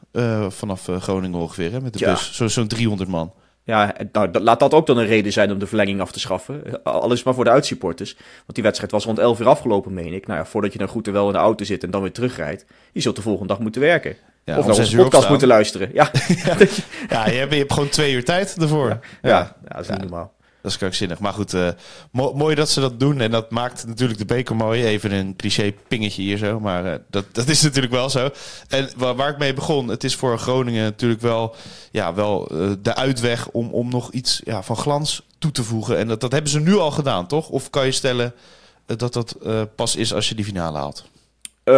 vanaf 0.50 0.90
Groningen 1.00 1.40
ongeveer. 1.40 1.72
Hè, 1.72 1.82
met 1.82 1.94
de 1.94 2.00
ja. 2.00 2.12
bus. 2.12 2.34
Zo'n 2.34 2.50
zo 2.50 2.68
300 2.68 3.10
man. 3.10 3.34
Ja, 3.66 3.96
nou, 4.12 4.40
laat 4.40 4.60
dat 4.60 4.74
ook 4.74 4.88
dan 4.88 4.98
een 4.98 5.06
reden 5.06 5.32
zijn 5.32 5.52
om 5.52 5.60
de 5.60 5.68
verlenging 5.68 6.02
af 6.02 6.12
te 6.12 6.20
schaffen. 6.20 6.84
Alles 6.84 7.24
maar 7.24 7.34
voor 7.34 7.44
de 7.44 7.50
uitsupporters. 7.50 8.14
Want 8.16 8.54
die 8.54 8.64
wedstrijd 8.64 8.92
was 8.92 9.06
rond 9.06 9.20
11 9.20 9.40
uur 9.40 9.48
afgelopen, 9.48 9.94
meen 9.94 10.14
ik. 10.14 10.28
Nou 10.28 10.40
ja, 10.40 10.46
voordat 10.46 10.74
je 10.74 10.80
dan 10.80 10.88
goed 10.88 11.08
en 11.08 11.14
wel 11.14 11.28
in 11.28 11.34
de 11.34 11.40
auto 11.40 11.66
zit 11.66 11.84
en 11.84 11.92
dan 11.92 12.02
weer 12.02 12.12
terugrijdt. 12.12 12.66
Je 12.92 13.02
zult 13.02 13.16
de 13.16 13.22
volgende 13.22 13.48
dag 13.48 13.60
moeten 13.60 13.82
werken. 13.82 14.16
Ja, 14.44 14.58
of 14.58 14.66
naar 14.66 14.76
onze 14.76 14.96
podcast 14.96 15.30
moeten 15.30 15.48
luisteren. 15.48 15.90
Ja. 15.94 16.12
ja, 17.10 17.26
je, 17.30 17.38
hebt, 17.38 17.52
je 17.52 17.58
hebt 17.58 17.74
gewoon 17.74 17.90
twee 17.90 18.14
uur 18.14 18.24
tijd 18.24 18.56
ervoor. 18.62 18.88
Ja, 18.88 19.00
ja. 19.22 19.30
ja 19.30 19.76
dat 19.76 19.82
is 19.82 19.90
niet 19.90 20.02
normaal. 20.02 20.34
Dat 20.66 20.74
is 20.74 20.80
krankzinnig. 20.80 21.20
Maar 21.20 21.34
goed, 21.34 21.54
uh, 21.54 21.70
mooi 22.12 22.56
dat 22.56 22.70
ze 22.70 22.80
dat 22.80 23.00
doen. 23.00 23.22
En 23.22 23.32
dat 23.32 23.52
maakt 23.52 23.88
natuurlijk 23.88 24.20
de 24.20 24.26
beker 24.26 24.56
mooi. 24.56 24.86
Even 24.86 25.12
een 25.12 25.36
cliché 25.36 25.74
pingetje 25.88 26.22
hier 26.22 26.38
zo. 26.38 26.60
Maar 26.60 26.86
uh, 26.86 26.94
dat, 27.10 27.26
dat 27.32 27.48
is 27.48 27.62
natuurlijk 27.68 27.94
wel 27.94 28.10
zo. 28.10 28.30
En 28.68 28.90
waar, 28.98 29.16
waar, 29.16 29.30
ik 29.30 29.38
mee 29.38 29.54
begon, 29.54 29.88
het 29.88 30.04
is 30.04 30.16
voor 30.16 30.40
Groningen 30.40 30.84
natuurlijk 30.84 31.22
wel, 31.22 31.56
ja, 31.92 32.14
wel 32.14 32.52
uh, 32.52 32.72
de 32.82 32.96
uitweg 32.96 33.48
om, 33.50 33.70
om 33.70 33.90
nog 33.90 34.12
iets 34.12 34.42
ja, 34.44 34.64
van 34.64 34.78
glans 34.78 35.26
toe 35.38 35.52
te 35.52 35.64
voegen. 35.64 35.98
En 35.98 36.08
dat, 36.08 36.22
dat 36.22 36.32
hebben 36.32 36.52
ze 36.52 36.60
nu 36.60 36.76
al 36.76 36.92
gedaan, 36.92 37.28
toch? 37.28 37.50
Of 37.50 37.70
kan 37.70 37.86
je 37.86 37.92
stellen 37.92 38.34
dat 38.86 39.14
dat 39.14 39.38
pas 39.76 39.96
is 39.96 40.14
als 40.14 40.30
je 40.30 40.36
die 40.36 40.46
finale 40.46 40.78
haalt? 40.78 41.04
Uh, 41.66 41.76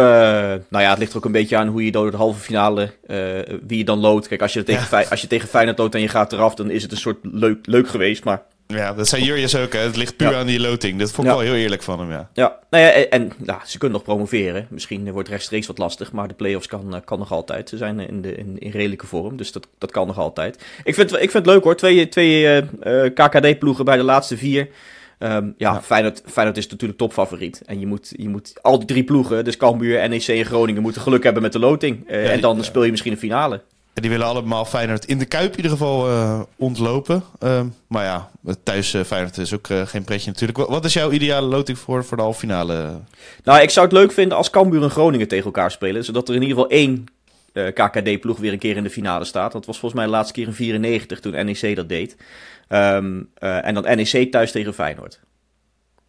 nou 0.68 0.84
ja, 0.84 0.90
het 0.90 0.98
ligt 0.98 1.10
er 1.10 1.16
ook 1.16 1.24
een 1.24 1.32
beetje 1.32 1.56
aan 1.56 1.68
hoe 1.68 1.84
je 1.84 1.92
door 1.92 2.10
de 2.10 2.16
halve 2.16 2.40
finale, 2.40 2.92
uh, 3.06 3.58
wie 3.66 3.78
je 3.78 3.84
dan 3.84 3.98
loodt. 3.98 4.28
Kijk, 4.28 4.42
als 4.42 4.52
je, 4.52 4.62
tegen, 4.62 4.98
ja. 4.98 5.08
als 5.10 5.20
je 5.20 5.26
tegen 5.26 5.48
Feyenoord 5.48 5.78
loodt 5.78 5.94
en 5.94 6.00
je 6.00 6.08
gaat 6.08 6.32
eraf, 6.32 6.54
dan 6.54 6.70
is 6.70 6.82
het 6.82 6.92
een 6.92 6.98
soort 6.98 7.18
leuk, 7.22 7.66
leuk 7.66 7.88
geweest. 7.88 8.24
Maar 8.24 8.42
ja, 8.76 8.94
dat 8.94 9.08
zijn 9.08 9.22
Jurjes 9.22 9.56
ook. 9.56 9.72
Hè. 9.72 9.78
Het 9.78 9.96
ligt 9.96 10.16
puur 10.16 10.36
aan 10.36 10.46
die 10.46 10.60
loting. 10.60 10.98
Dat 10.98 11.10
vond 11.10 11.26
ik 11.26 11.32
wel 11.32 11.42
heel 11.42 11.54
eerlijk 11.54 11.82
van 11.82 12.00
hem, 12.00 12.10
ja. 12.10 12.30
Ja, 12.32 12.58
nou 12.70 12.84
ja 12.84 12.90
en, 12.90 13.32
ja, 13.44 13.60
ze 13.66 13.78
kunnen 13.78 13.96
nog 13.96 14.06
promoveren. 14.06 14.66
Misschien 14.70 15.12
wordt 15.12 15.28
rechtstreeks 15.28 15.66
wat 15.66 15.78
lastig, 15.78 16.12
maar 16.12 16.28
de 16.28 16.34
play-offs 16.34 16.66
kan, 16.66 16.94
eh, 16.94 17.00
kan 17.04 17.18
nog 17.18 17.32
altijd. 17.32 17.68
Ze 17.68 17.76
zijn 17.76 18.00
in, 18.00 18.22
de, 18.22 18.34
in, 18.34 18.58
in 18.58 18.70
redelijke 18.70 19.06
vorm, 19.06 19.36
dus 19.36 19.52
dat, 19.52 19.68
dat 19.78 19.90
kan 19.90 20.06
nog 20.06 20.18
altijd. 20.18 20.64
Ik 20.84 20.94
vind, 20.94 21.12
ik 21.12 21.18
vind 21.18 21.32
het 21.32 21.46
leuk 21.46 21.64
hoor, 21.64 21.76
twee, 21.76 22.08
twee 22.08 22.62
uh, 22.84 23.04
uh, 23.04 23.14
KKD-ploegen 23.14 23.84
bij 23.84 23.96
de 23.96 24.02
laatste 24.02 24.36
vier. 24.36 24.68
Um, 25.18 25.54
ja, 25.56 25.72
ja. 25.72 25.82
Feyenoord, 25.82 26.22
Feyenoord 26.26 26.58
is 26.58 26.68
natuurlijk 26.68 26.98
topfavoriet. 26.98 27.62
En 27.66 27.80
je 27.80 27.86
moet, 27.86 28.12
je 28.16 28.28
moet 28.28 28.52
al 28.62 28.78
die 28.78 28.86
drie 28.86 29.04
ploegen, 29.04 29.44
dus 29.44 29.56
Cambuur, 29.56 30.08
NEC 30.08 30.28
en 30.28 30.44
Groningen, 30.44 30.82
moeten 30.82 31.02
geluk 31.02 31.22
hebben 31.22 31.42
met 31.42 31.52
de 31.52 31.58
loting. 31.58 32.10
Uh, 32.10 32.32
en 32.32 32.40
dan 32.40 32.64
speel 32.64 32.84
je 32.84 32.90
misschien 32.90 33.12
een 33.12 33.18
finale 33.18 33.62
die 34.00 34.10
willen 34.10 34.26
allemaal 34.26 34.64
Feyenoord 34.64 35.04
in 35.04 35.18
de 35.18 35.24
Kuip 35.24 35.50
in 35.50 35.56
ieder 35.56 35.70
geval 35.70 36.10
uh, 36.10 36.40
ontlopen. 36.56 37.22
Uh, 37.42 37.60
maar 37.86 38.04
ja, 38.04 38.30
thuis 38.62 38.94
uh, 38.94 39.02
Feyenoord 39.02 39.38
is 39.38 39.54
ook 39.54 39.68
uh, 39.68 39.86
geen 39.86 40.04
pretje 40.04 40.30
natuurlijk. 40.30 40.58
Wat 40.68 40.84
is 40.84 40.92
jouw 40.92 41.10
ideale 41.10 41.46
loting 41.46 41.78
voor, 41.78 42.04
voor 42.04 42.16
de 42.16 42.22
halve 42.22 42.38
finale? 42.38 43.00
Nou, 43.44 43.62
ik 43.62 43.70
zou 43.70 43.86
het 43.86 43.94
leuk 43.94 44.12
vinden 44.12 44.36
als 44.36 44.50
Cambuur 44.50 44.82
en 44.82 44.90
Groningen 44.90 45.28
tegen 45.28 45.44
elkaar 45.44 45.70
spelen. 45.70 46.04
Zodat 46.04 46.28
er 46.28 46.34
in 46.34 46.42
ieder 46.42 46.56
geval 46.56 46.70
één 46.70 47.04
KKD-ploeg 47.52 48.38
weer 48.38 48.52
een 48.52 48.58
keer 48.58 48.76
in 48.76 48.82
de 48.82 48.90
finale 48.90 49.24
staat. 49.24 49.52
Dat 49.52 49.66
was 49.66 49.78
volgens 49.78 50.00
mij 50.00 50.10
de 50.10 50.16
laatste 50.16 50.32
keer 50.32 50.46
in 50.46 50.52
94 50.52 51.20
toen 51.20 51.44
NEC 51.44 51.76
dat 51.76 51.88
deed. 51.88 52.16
Um, 52.68 53.28
en 53.38 53.74
dan 53.74 53.82
NEC 53.82 54.30
thuis 54.30 54.52
tegen 54.52 54.74
Feyenoord. 54.74 55.20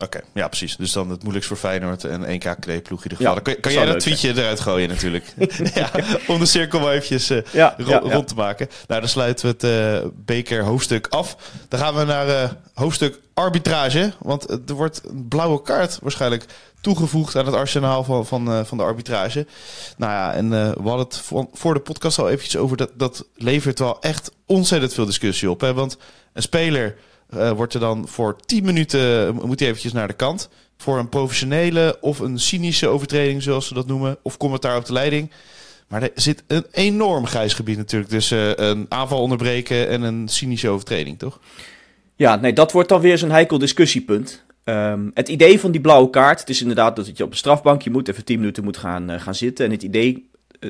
Oké, 0.04 0.20
ja 0.34 0.48
precies. 0.48 0.76
Dus 0.76 0.92
dan 0.92 1.10
het 1.10 1.20
moeilijkst 1.20 1.50
voor 1.50 1.60
Feyenoord 1.60 2.04
en 2.04 2.24
één 2.24 2.40
KKD-ploeg 2.40 3.06
in 3.06 3.12
ieder 3.12 3.18
geval. 3.18 3.42
kan, 3.42 3.60
kan 3.60 3.72
jij 3.72 3.86
dat 3.86 4.00
tweetje 4.00 4.30
eruit 4.30 4.60
gooien 4.60 4.90
natuurlijk. 4.90 5.34
ja, 5.76 5.92
om 6.28 6.40
de 6.40 6.46
cirkel 6.46 6.80
maar 6.80 6.94
eventjes 6.94 7.32
uh, 7.32 7.42
ja, 7.52 7.76
ro 7.78 7.98
rond 7.98 8.28
te 8.28 8.36
maken. 8.36 8.68
Nou, 8.88 9.00
dan 9.00 9.10
sluiten 9.10 9.46
we 9.46 9.68
het 9.68 10.04
uh, 10.04 10.10
beker 10.16 10.64
hoofdstuk 10.64 11.08
af. 11.08 11.38
Dan 11.68 11.80
gaan 11.80 11.96
we 11.96 12.04
naar 12.04 12.28
uh, 12.28 12.50
hoofdstuk 12.74 13.20
arbitrage. 13.34 14.14
Want 14.20 14.50
er 14.50 14.74
wordt 14.74 15.02
een 15.06 15.28
blauwe 15.28 15.62
kaart 15.62 16.00
waarschijnlijk 16.02 16.46
toegevoegd 16.82 17.36
aan 17.36 17.46
het 17.46 17.56
arsenaal 17.56 18.04
van, 18.04 18.26
van, 18.26 18.66
van 18.66 18.78
de 18.78 18.84
arbitrage. 18.84 19.48
Nou 19.98 20.12
ja, 20.12 20.34
en 20.34 20.50
we 20.50 20.90
hadden 20.90 21.06
het 21.06 21.22
voor 21.54 21.74
de 21.74 21.80
podcast 21.80 22.20
al 22.20 22.30
eventjes 22.30 22.58
over. 22.58 22.78
Dat, 22.78 22.92
dat 22.94 23.26
levert 23.36 23.80
wel 23.80 24.02
echt 24.02 24.32
ontzettend 24.46 24.94
veel 24.94 25.06
discussie 25.06 25.50
op. 25.50 25.62
Hè? 25.62 25.74
Want 25.74 25.98
een 26.34 26.42
speler 26.42 26.96
uh, 27.36 27.52
wordt 27.52 27.74
er 27.74 27.80
dan 27.80 28.08
voor 28.08 28.36
10 28.46 28.64
minuten, 28.64 29.36
moet 29.36 29.60
hij 29.60 29.68
eventjes 29.68 29.94
naar 29.94 30.08
de 30.08 30.14
kant. 30.14 30.50
Voor 30.78 30.98
een 30.98 31.10
professionele 31.10 31.98
of 32.02 32.20
een 32.20 32.40
cynische 32.40 32.88
overtreding, 32.88 33.42
zoals 33.42 33.68
ze 33.68 33.74
dat 33.74 33.88
noemen. 33.88 34.18
Of 34.22 34.38
commentaar 34.38 34.78
op 34.78 34.86
de 34.86 34.94
leiding. 34.94 35.32
Maar 35.88 36.02
er 36.02 36.12
zit 36.16 36.44
een 36.48 36.66
enorm 36.72 37.26
grijs 37.26 37.54
gebied 37.54 37.78
natuurlijk 37.78 38.12
tussen 38.12 38.38
uh, 38.38 38.68
een 38.68 38.86
aanval 38.90 39.22
onderbreken 39.22 39.90
en 39.90 40.02
een 40.02 40.28
cynische 40.28 40.70
overtreding, 40.70 41.20
toch? 41.20 41.40
Ja, 42.16 42.36
nee, 42.36 42.54
dat 42.54 42.72
wordt 42.72 42.90
dan 42.90 43.02
weer 43.02 43.18
zo'n 43.18 43.32
heikel 43.32 43.58
discussiepunt. 43.58 44.44
Um, 44.64 45.12
het 45.14 45.30
idee 45.30 45.60
van 45.60 45.72
die 45.72 45.82
blauwe 45.82 46.10
kaart, 46.10 46.40
het 46.40 46.50
is 46.50 46.62
inderdaad 46.62 46.96
dat 46.96 47.18
je 47.18 47.24
op 47.24 47.32
een 47.32 47.38
strafbankje 47.38 47.92
moet, 47.92 48.08
even 48.08 48.26
10 48.26 48.40
minuten 48.40 48.64
moet 48.64 48.78
gaan, 48.78 49.20
gaan 49.20 49.36
zitten. 49.36 49.66
En 49.66 49.72
het 49.72 49.84
idee 49.84 50.14
eh, 50.14 50.22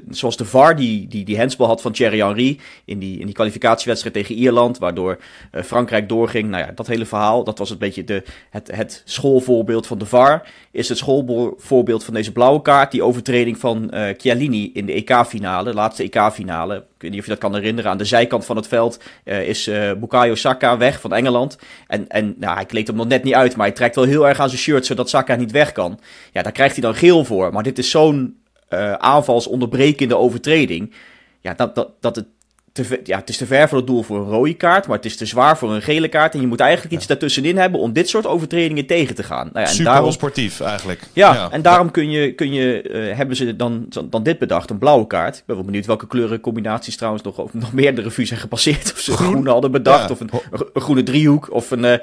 zoals 0.09 0.37
de 0.37 0.45
VAR 0.45 0.75
die, 0.75 1.07
die, 1.07 1.25
die 1.25 1.37
handsbal 1.37 1.67
had 1.67 1.81
van 1.81 1.91
Thierry 1.91 2.19
Henry 2.19 2.59
in 2.85 2.99
die, 2.99 3.19
in 3.19 3.25
die 3.25 3.35
kwalificatiewedstrijd 3.35 4.15
tegen 4.15 4.35
Ierland, 4.35 4.77
waardoor 4.77 5.19
uh, 5.51 5.63
Frankrijk 5.63 6.09
doorging. 6.09 6.49
Nou 6.49 6.63
ja, 6.63 6.71
dat 6.75 6.87
hele 6.87 7.05
verhaal, 7.05 7.43
dat 7.43 7.57
was 7.57 7.69
een 7.69 7.77
beetje 7.77 8.03
de, 8.03 8.23
het, 8.49 8.71
het 8.71 9.01
schoolvoorbeeld 9.05 9.87
van 9.87 9.97
de 9.97 10.05
VAR. 10.05 10.47
Is 10.71 10.89
het 10.89 10.97
schoolvoorbeeld 10.97 12.03
van 12.03 12.13
deze 12.13 12.31
blauwe 12.31 12.61
kaart, 12.61 12.91
die 12.91 13.03
overtreding 13.03 13.57
van 13.57 13.91
uh, 13.93 14.07
Chiellini 14.17 14.71
in 14.73 14.85
de 14.85 14.93
EK-finale, 14.93 15.73
laatste 15.73 16.03
EK-finale. 16.03 16.75
Ik 16.75 17.01
weet 17.05 17.11
niet 17.11 17.19
of 17.19 17.25
je 17.25 17.31
dat 17.31 17.41
kan 17.41 17.55
herinneren. 17.55 17.91
Aan 17.91 17.97
de 17.97 18.05
zijkant 18.05 18.45
van 18.45 18.55
het 18.55 18.67
veld 18.67 18.99
uh, 19.25 19.47
is 19.47 19.67
uh, 19.67 19.91
Bukayo 19.93 20.35
Saka 20.35 20.77
weg 20.77 21.01
van 21.01 21.13
Engeland. 21.13 21.57
En, 21.87 22.07
en 22.07 22.35
nou, 22.37 22.55
hij 22.55 22.65
kleedt 22.65 22.87
hem 22.87 22.95
nog 22.97 23.07
net 23.07 23.23
niet 23.23 23.33
uit, 23.33 23.55
maar 23.55 23.65
hij 23.65 23.75
trekt 23.75 23.95
wel 23.95 24.03
heel 24.03 24.27
erg 24.27 24.39
aan 24.39 24.49
zijn 24.49 24.61
shirt, 24.61 24.85
zodat 24.85 25.09
Saka 25.09 25.35
niet 25.35 25.51
weg 25.51 25.71
kan. 25.71 25.99
Ja, 26.31 26.41
daar 26.41 26.51
krijgt 26.51 26.73
hij 26.73 26.83
dan 26.83 26.95
geel 26.95 27.25
voor. 27.25 27.53
Maar 27.53 27.63
dit 27.63 27.77
is 27.77 27.89
zo'n 27.89 28.37
uh, 28.69 28.93
aanvalsonderbrekende 28.93 30.17
overtreding. 30.17 30.93
Ja, 31.41 31.53
dat, 31.53 31.75
dat, 31.75 31.89
dat 31.99 32.15
het, 32.15 32.25
te, 32.71 32.99
ja, 33.03 33.17
het 33.17 33.29
is 33.29 33.37
te 33.37 33.45
ver 33.45 33.69
voor 33.69 33.77
het 33.77 33.87
doel 33.87 34.03
voor 34.03 34.17
een 34.17 34.29
rode 34.29 34.53
kaart, 34.53 34.87
maar 34.87 34.95
het 34.95 35.05
is 35.05 35.17
te 35.17 35.25
zwaar 35.25 35.57
voor 35.57 35.73
een 35.73 35.81
gele 35.81 36.07
kaart. 36.07 36.33
En 36.33 36.41
je 36.41 36.47
moet 36.47 36.59
eigenlijk 36.59 36.93
iets 36.93 37.07
daartussenin 37.07 37.57
hebben 37.57 37.79
om 37.79 37.93
dit 37.93 38.09
soort 38.09 38.27
overtredingen 38.27 38.85
tegen 38.85 39.15
te 39.15 39.23
gaan. 39.23 39.49
Nou 39.53 39.65
ja, 39.65 39.71
Super 39.71 39.91
daarom, 39.91 40.11
sportief 40.11 40.59
eigenlijk. 40.61 41.01
Ja, 41.13 41.33
ja, 41.33 41.51
en 41.51 41.61
daarom 41.61 41.91
kun 41.91 42.09
je, 42.09 42.33
kun 42.33 42.53
je, 42.53 42.83
uh, 42.83 43.15
hebben 43.15 43.35
ze 43.35 43.55
dan, 43.55 43.85
dan 44.09 44.23
dit 44.23 44.39
bedacht, 44.39 44.69
een 44.69 44.77
blauwe 44.77 45.07
kaart. 45.07 45.37
Ik 45.37 45.43
ben 45.45 45.55
wel 45.55 45.65
benieuwd 45.65 45.85
welke 45.85 46.07
kleurencombinaties 46.07 46.95
trouwens 46.97 47.23
nog, 47.23 47.37
of 47.37 47.53
nog 47.53 47.73
meer 47.73 47.95
de 47.95 48.01
revue 48.01 48.25
zijn 48.25 48.39
gepasseerd. 48.39 48.91
Of 48.93 48.99
ze 48.99 49.11
groen, 49.11 49.31
groen 49.31 49.47
hadden 49.47 49.71
bedacht, 49.71 50.11
of 50.11 50.19
een, 50.19 50.29
een, 50.73 50.81
groene 50.81 51.03
driehoek, 51.03 51.51
of 51.51 51.71
een... 51.71 51.83
Uh, 51.83 51.93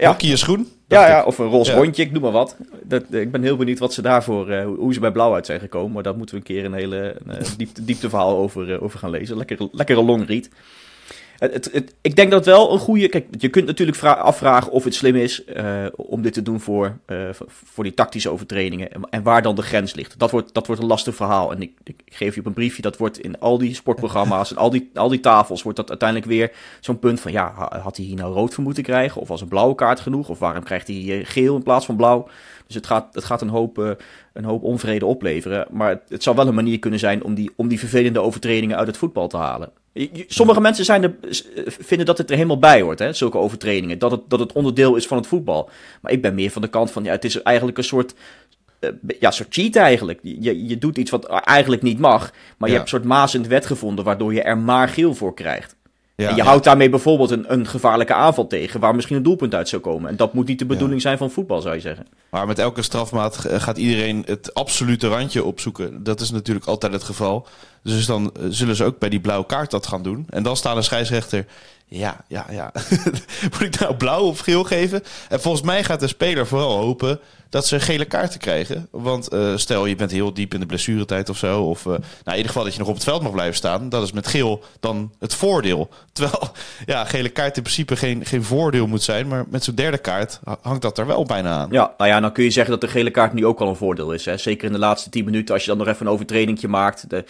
ja. 0.00 0.08
Hockey 0.08 0.28
is 0.28 0.42
groen? 0.42 0.68
Ja, 0.88 1.08
ja, 1.08 1.24
of 1.24 1.38
een 1.38 1.48
roze 1.48 1.70
ja. 1.70 1.76
rondje, 1.76 2.02
ik 2.02 2.12
noem 2.12 2.22
maar 2.22 2.32
wat. 2.32 2.56
Dat, 2.82 3.12
ik 3.12 3.30
ben 3.30 3.42
heel 3.42 3.56
benieuwd 3.56 3.78
wat 3.78 3.92
ze 3.92 4.02
daarvoor, 4.02 4.50
uh, 4.50 4.64
hoe 4.64 4.94
ze 4.94 5.00
bij 5.00 5.12
blauw 5.12 5.34
uit 5.34 5.46
zijn 5.46 5.60
gekomen. 5.60 5.92
Maar 5.92 6.02
daar 6.02 6.16
moeten 6.16 6.34
we 6.34 6.40
een 6.40 6.46
keer 6.46 6.64
een 6.64 6.72
hele 6.72 7.16
uh, 7.26 7.34
diepte, 7.56 7.84
diepteverhaal 7.84 8.36
over, 8.36 8.68
uh, 8.68 8.82
over 8.82 8.98
gaan 8.98 9.10
lezen. 9.10 9.36
Lekker, 9.36 9.68
lekkere 9.72 10.02
longread. 10.02 10.48
Ik 12.00 12.16
denk 12.16 12.30
dat 12.30 12.46
wel 12.46 12.72
een 12.72 12.78
goede. 12.78 13.08
Kijk, 13.08 13.26
je 13.38 13.48
kunt 13.48 13.66
natuurlijk 13.66 14.02
afvragen 14.02 14.72
of 14.72 14.84
het 14.84 14.94
slim 14.94 15.16
is 15.16 15.44
uh, 15.56 15.86
om 15.96 16.22
dit 16.22 16.32
te 16.32 16.42
doen 16.42 16.60
voor, 16.60 16.98
uh, 17.06 17.28
voor 17.48 17.84
die 17.84 17.94
tactische 17.94 18.30
overtredingen. 18.30 18.88
En, 19.10 19.22
waar 19.22 19.42
dan 19.42 19.54
de 19.54 19.62
grens 19.62 19.94
ligt. 19.94 20.18
Dat 20.18 20.30
wordt, 20.30 20.54
dat 20.54 20.66
wordt 20.66 20.82
een 20.82 20.88
lastig 20.88 21.14
verhaal. 21.14 21.52
En 21.52 21.62
ik, 21.62 21.72
ik, 21.84 22.02
geef 22.06 22.34
je 22.34 22.40
op 22.40 22.46
een 22.46 22.52
briefje. 22.52 22.82
Dat 22.82 22.96
wordt 22.96 23.18
in 23.18 23.40
al 23.40 23.58
die 23.58 23.74
sportprogramma's 23.74 24.50
en 24.50 24.56
al 24.56 24.70
die, 24.70 24.90
al 24.94 25.08
die 25.08 25.20
tafels. 25.20 25.62
Wordt 25.62 25.78
dat 25.78 25.88
uiteindelijk 25.88 26.30
weer 26.30 26.52
zo'n 26.80 26.98
punt 26.98 27.20
van. 27.20 27.32
Ja, 27.32 27.70
had 27.82 27.96
hij 27.96 28.06
hier 28.06 28.16
nou 28.16 28.32
rood 28.32 28.54
voor 28.54 28.64
moeten 28.64 28.82
krijgen? 28.82 29.20
Of 29.20 29.28
was 29.28 29.40
een 29.40 29.48
blauwe 29.48 29.74
kaart 29.74 30.00
genoeg? 30.00 30.28
Of 30.28 30.38
waarom 30.38 30.62
krijgt 30.62 30.86
hij 30.86 31.24
geel 31.24 31.56
in 31.56 31.62
plaats 31.62 31.86
van 31.86 31.96
blauw? 31.96 32.28
Dus 32.66 32.74
het 32.74 32.86
gaat, 32.86 33.14
het 33.14 33.24
gaat 33.24 33.40
een, 33.40 33.48
hoop, 33.48 33.96
een 34.32 34.44
hoop 34.44 34.62
onvrede 34.62 35.06
opleveren. 35.06 35.66
Maar 35.70 35.88
het, 35.88 36.02
het 36.08 36.22
zou 36.22 36.36
wel 36.36 36.46
een 36.46 36.54
manier 36.54 36.78
kunnen 36.78 36.98
zijn 36.98 37.24
om 37.24 37.34
die, 37.34 37.50
om 37.56 37.68
die 37.68 37.78
vervelende 37.78 38.20
overtredingen 38.20 38.76
uit 38.76 38.86
het 38.86 38.96
voetbal 38.96 39.28
te 39.28 39.36
halen. 39.36 39.70
Sommige 40.26 40.60
mensen 40.60 40.84
zijn 40.84 41.02
er, 41.02 41.14
vinden 41.66 42.06
dat 42.06 42.18
het 42.18 42.30
er 42.30 42.36
helemaal 42.36 42.58
bij 42.58 42.80
hoort, 42.80 42.98
hè, 42.98 43.12
zulke 43.12 43.38
overtredingen. 43.38 43.98
Dat 43.98 44.10
het, 44.10 44.20
dat 44.28 44.40
het 44.40 44.52
onderdeel 44.52 44.96
is 44.96 45.06
van 45.06 45.16
het 45.16 45.26
voetbal. 45.26 45.70
Maar 46.00 46.12
ik 46.12 46.22
ben 46.22 46.34
meer 46.34 46.50
van 46.50 46.62
de 46.62 46.68
kant 46.68 46.90
van, 46.90 47.04
ja, 47.04 47.10
het 47.10 47.24
is 47.24 47.42
eigenlijk 47.42 47.78
een 47.78 47.84
soort, 47.84 48.14
uh, 48.80 48.90
ja, 49.20 49.30
soort 49.30 49.54
cheat 49.54 49.76
eigenlijk. 49.76 50.20
Je, 50.22 50.66
je 50.66 50.78
doet 50.78 50.98
iets 50.98 51.10
wat 51.10 51.26
eigenlijk 51.26 51.82
niet 51.82 51.98
mag, 51.98 52.32
maar 52.58 52.68
je 52.68 52.74
hebt 52.74 52.92
een 52.92 52.96
soort 52.98 53.08
maas 53.08 53.34
in 53.34 53.42
de 53.42 53.48
wet 53.48 53.66
gevonden, 53.66 54.04
waardoor 54.04 54.34
je 54.34 54.42
er 54.42 54.58
maar 54.58 54.88
geel 54.88 55.14
voor 55.14 55.34
krijgt. 55.34 55.76
Ja, 56.16 56.28
en 56.28 56.34
je 56.34 56.42
ja. 56.42 56.46
houdt 56.46 56.64
daarmee 56.64 56.88
bijvoorbeeld 56.88 57.30
een, 57.30 57.52
een 57.52 57.66
gevaarlijke 57.66 58.14
aanval 58.14 58.46
tegen, 58.46 58.80
waar 58.80 58.94
misschien 58.94 59.16
een 59.16 59.22
doelpunt 59.22 59.54
uit 59.54 59.68
zou 59.68 59.82
komen. 59.82 60.10
En 60.10 60.16
dat 60.16 60.32
moet 60.32 60.46
niet 60.46 60.58
de 60.58 60.66
bedoeling 60.66 61.00
zijn 61.00 61.18
van 61.18 61.30
voetbal, 61.30 61.60
zou 61.60 61.74
je 61.74 61.80
zeggen. 61.80 62.06
Maar 62.30 62.46
met 62.46 62.58
elke 62.58 62.82
strafmaat 62.82 63.36
gaat 63.36 63.78
iedereen 63.78 64.22
het 64.26 64.54
absolute 64.54 65.08
randje 65.08 65.44
opzoeken. 65.44 66.02
Dat 66.02 66.20
is 66.20 66.30
natuurlijk 66.30 66.66
altijd 66.66 66.92
het 66.92 67.02
geval. 67.02 67.46
Dus 67.86 68.06
dan 68.06 68.32
zullen 68.48 68.76
ze 68.76 68.84
ook 68.84 68.98
bij 68.98 69.08
die 69.08 69.20
blauwe 69.20 69.46
kaart 69.46 69.70
dat 69.70 69.86
gaan 69.86 70.02
doen. 70.02 70.26
En 70.30 70.42
dan 70.42 70.56
staat 70.56 70.76
een 70.76 70.84
scheidsrechter. 70.84 71.46
Ja, 71.88 72.24
ja, 72.28 72.46
ja. 72.50 72.72
Moet 73.52 73.62
ik 73.62 73.78
nou 73.78 73.94
blauw 73.94 74.22
of 74.22 74.38
geel 74.38 74.64
geven? 74.64 75.02
En 75.28 75.40
volgens 75.40 75.62
mij 75.64 75.84
gaat 75.84 76.00
de 76.00 76.06
speler 76.06 76.46
vooral 76.46 76.78
hopen 76.78 77.20
dat 77.48 77.66
ze 77.66 77.80
gele 77.80 78.04
kaarten 78.04 78.40
krijgen. 78.40 78.88
Want 78.90 79.32
uh, 79.32 79.56
stel 79.56 79.86
je 79.86 79.94
bent 79.94 80.10
heel 80.10 80.34
diep 80.34 80.54
in 80.54 80.60
de 80.60 80.66
blessuretijd 80.66 81.28
of 81.28 81.36
zo. 81.36 81.62
Of 81.62 81.80
uh, 81.80 81.86
nou, 81.86 82.02
in 82.24 82.32
ieder 82.32 82.46
geval 82.46 82.64
dat 82.64 82.72
je 82.72 82.78
nog 82.78 82.88
op 82.88 82.94
het 82.94 83.04
veld 83.04 83.22
mag 83.22 83.32
blijven 83.32 83.54
staan. 83.54 83.88
Dat 83.88 84.02
is 84.02 84.12
met 84.12 84.26
geel 84.26 84.64
dan 84.80 85.12
het 85.18 85.34
voordeel. 85.34 85.88
Terwijl 86.12 86.48
ja, 86.86 87.04
gele 87.04 87.28
kaart 87.28 87.56
in 87.56 87.62
principe 87.62 87.96
geen, 87.96 88.24
geen 88.24 88.44
voordeel 88.44 88.86
moet 88.86 89.02
zijn. 89.02 89.28
Maar 89.28 89.44
met 89.48 89.64
zo'n 89.64 89.74
derde 89.74 89.98
kaart 89.98 90.40
hangt 90.60 90.82
dat 90.82 90.98
er 90.98 91.06
wel 91.06 91.24
bijna 91.24 91.50
aan. 91.50 91.68
Ja, 91.70 91.94
nou 91.98 92.10
ja, 92.10 92.20
dan 92.20 92.32
kun 92.32 92.44
je 92.44 92.50
zeggen 92.50 92.72
dat 92.72 92.80
de 92.80 92.88
gele 92.88 93.10
kaart 93.10 93.32
nu 93.32 93.46
ook 93.46 93.60
al 93.60 93.68
een 93.68 93.76
voordeel 93.76 94.12
is. 94.12 94.24
Hè? 94.24 94.36
Zeker 94.36 94.66
in 94.66 94.72
de 94.72 94.78
laatste 94.78 95.10
10 95.10 95.24
minuten 95.24 95.54
als 95.54 95.62
je 95.62 95.68
dan 95.68 95.78
nog 95.78 95.88
even 95.88 96.06
een 96.06 96.12
overtredingje 96.12 96.68
maakt. 96.68 97.10
De, 97.10 97.24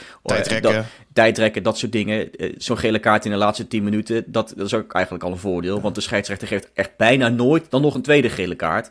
tijdrekken. 0.49 0.83
Dat, 0.83 1.07
tijdrekken, 1.13 1.63
dat 1.63 1.79
soort 1.79 1.93
dingen. 1.93 2.31
Zo'n 2.57 2.79
gele 2.79 2.99
kaart 2.99 3.25
in 3.25 3.31
de 3.31 3.37
laatste 3.37 3.69
10 3.69 3.85
minuten, 3.85 4.25
dat, 4.27 4.53
dat 4.57 4.67
is 4.67 4.75
ook 4.75 4.93
eigenlijk 4.93 5.25
al 5.25 5.31
een 5.31 5.39
voordeel. 5.39 5.81
Want 5.81 5.95
de 5.95 6.01
scheidsrechter 6.01 6.49
geeft 6.49 6.71
echt 6.75 6.97
bijna 6.97 7.29
nooit 7.29 7.71
dan 7.71 7.83
nog 7.83 7.95
een 7.95 8.03
tweede 8.03 8.29
gele 8.29 8.55
kaart. 8.55 8.91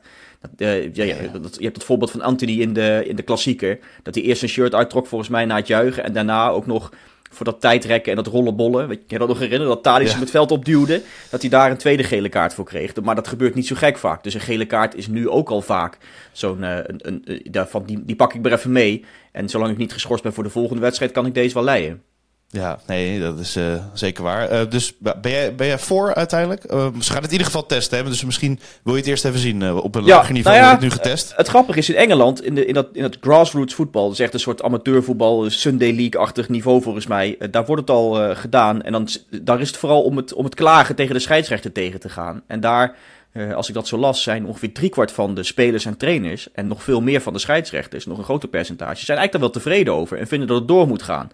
Uh, 0.58 0.94
ja, 0.94 1.04
ja, 1.04 1.16
dat, 1.42 1.56
je 1.58 1.64
hebt 1.64 1.76
het 1.76 1.86
voorbeeld 1.86 2.12
van 2.12 2.22
Anthony 2.22 2.62
in 2.62 2.74
de, 2.74 3.04
in 3.08 3.16
de 3.16 3.24
klassieker. 3.24 3.80
Dat 4.04 4.16
hij 4.16 4.24
eerst 4.24 4.42
een 4.42 4.50
shirt 4.50 4.74
uittrok 4.74 5.08
volgens 5.08 5.30
mij 5.30 5.46
na 5.46 5.56
het 5.56 5.68
juichen. 5.68 6.04
En 6.04 6.14
daarna 6.14 6.50
ook 6.50 6.66
nog 6.66 6.92
voor 7.36 7.46
dat 7.46 7.62
tijdrekken 7.62 8.12
en 8.12 8.24
dat 8.24 8.34
rollenbollen. 8.34 8.88
Weet 8.88 8.98
je, 8.98 9.06
kan 9.06 9.18
je 9.18 9.18
dat 9.18 9.28
nog 9.28 9.40
herinneren? 9.40 9.74
Dat 9.74 9.84
Thadis 9.84 10.08
ja. 10.08 10.12
hem 10.12 10.22
het 10.22 10.32
veld 10.32 10.52
opduwde. 10.52 11.02
Dat 11.30 11.42
hij 11.42 11.50
daar 11.50 11.72
een 11.72 11.78
tweede 11.78 12.04
gele 12.04 12.30
kaart 12.30 12.54
voor 12.54 12.66
kreeg. 12.66 13.02
Maar 13.02 13.16
dat 13.16 13.28
gebeurt 13.28 13.56
niet 13.56 13.68
zo 13.68 13.76
gek 13.76 13.98
vaak. 13.98 14.24
Dus 14.24 14.34
een 14.34 14.40
gele 14.40 14.66
kaart 14.66 14.96
is 14.96 15.08
nu 15.08 15.30
ook 15.30 15.50
al 15.50 15.62
vaak 15.62 15.98
zo'n... 16.32 16.62
Uh, 16.62 16.78
een, 16.84 17.44
van 17.68 17.84
die, 17.86 18.06
die 18.06 18.16
pak 18.16 18.34
ik 18.34 18.46
er 18.46 18.54
even 18.54 18.72
mee. 18.72 19.06
En 19.32 19.50
zolang 19.50 19.72
ik 19.72 19.78
niet 19.78 19.94
geschorst 19.94 20.24
ben 20.24 20.34
voor 20.34 20.44
de 20.44 20.50
volgende 20.50 20.82
wedstrijd... 20.82 21.12
kan 21.12 21.26
ik 21.26 21.34
deze 21.34 21.54
wel 21.54 21.64
leiden. 21.64 22.02
Ja, 22.56 22.80
nee, 22.88 23.20
dat 23.20 23.40
is 23.40 23.58
uh, 23.58 23.74
zeker 23.94 24.24
waar. 24.24 24.52
Uh, 24.52 24.70
dus 24.70 24.94
ben 25.00 25.32
jij, 25.32 25.56
ben 25.56 25.68
jij 25.68 25.80
voor 25.80 26.14
uiteindelijk? 26.14 26.72
Uh, 26.72 26.88
ze 27.00 27.12
gaan 27.12 27.22
het 27.22 27.26
in 27.26 27.32
ieder 27.32 27.46
geval 27.46 27.66
testen, 27.66 27.98
hè? 27.98 28.04
dus 28.04 28.26
misschien 28.26 28.60
wil 28.84 28.94
je 28.94 29.00
het 29.00 29.10
eerst 29.10 29.26
even 29.26 29.40
zien 29.40 29.74
op 29.74 29.96
een 29.96 30.06
ja, 30.06 30.16
lager 30.16 30.34
niveau. 30.34 30.56
Nou 30.56 30.68
ja, 30.68 30.74
het 30.74 30.84
nu 30.84 30.90
getest. 30.90 31.34
Het 31.36 31.48
grappige 31.48 31.80
is 31.80 31.90
in 31.90 31.96
Engeland, 31.96 32.44
in, 32.44 32.56
de, 32.56 32.66
in, 32.66 32.74
dat, 32.74 32.88
in 32.94 33.02
dat 33.02 33.18
grassroots 33.22 33.74
voetbal, 33.74 34.04
dat 34.04 34.14
is 34.14 34.20
echt 34.20 34.34
een 34.34 34.40
soort 34.40 34.64
amateurvoetbal, 34.64 35.50
Sunday 35.50 35.96
League-achtig 35.96 36.50
niveau 36.50 36.82
volgens 36.82 37.08
mij. 37.08 37.38
daar 37.52 37.66
wordt 37.66 37.82
het 37.82 37.90
al 37.90 38.36
gedaan 38.36 38.82
en 38.82 38.92
dan, 38.92 39.08
daar 39.42 39.62
is 39.62 39.68
het 39.68 39.78
vooral 39.78 40.04
om 40.04 40.18
het, 40.18 40.34
om 40.34 40.44
het 40.44 40.56
klagen 40.56 40.96
tegen 40.96 41.14
de 41.14 41.20
scheidsrechter 41.20 41.72
tegen 41.72 42.00
te 42.00 42.10
gaan. 42.10 42.42
En 42.48 42.60
daar 42.60 42.96
als 43.56 43.68
ik 43.68 43.74
dat 43.74 43.88
zo 43.88 43.98
las, 43.98 44.24
zijn 44.24 44.46
ongeveer 44.46 44.72
driekwart 44.72 45.12
van 45.12 45.36
de 45.36 45.44
spelers 45.44 45.86
en 45.86 45.98
trainers 45.98 46.52
en 46.54 46.68
nog 46.68 46.84
veel 46.84 47.02
meer 47.02 47.22
van 47.22 47.34
de 47.34 47.40
scheidsrechters, 47.40 48.06
nog 48.06 48.18
een 48.18 48.24
groter 48.24 48.50
percentage, 48.50 49.06
zijn 49.06 49.18
eigenlijk 49.18 49.32
daar 49.32 49.42
wel 49.42 49.62
tevreden 49.62 49.94
over 49.94 50.18
en 50.18 50.28
vinden 50.28 50.48
dat 50.48 50.58
het 50.58 50.68
door 50.68 50.88
moet 50.88 51.04
gaan. 51.04 51.30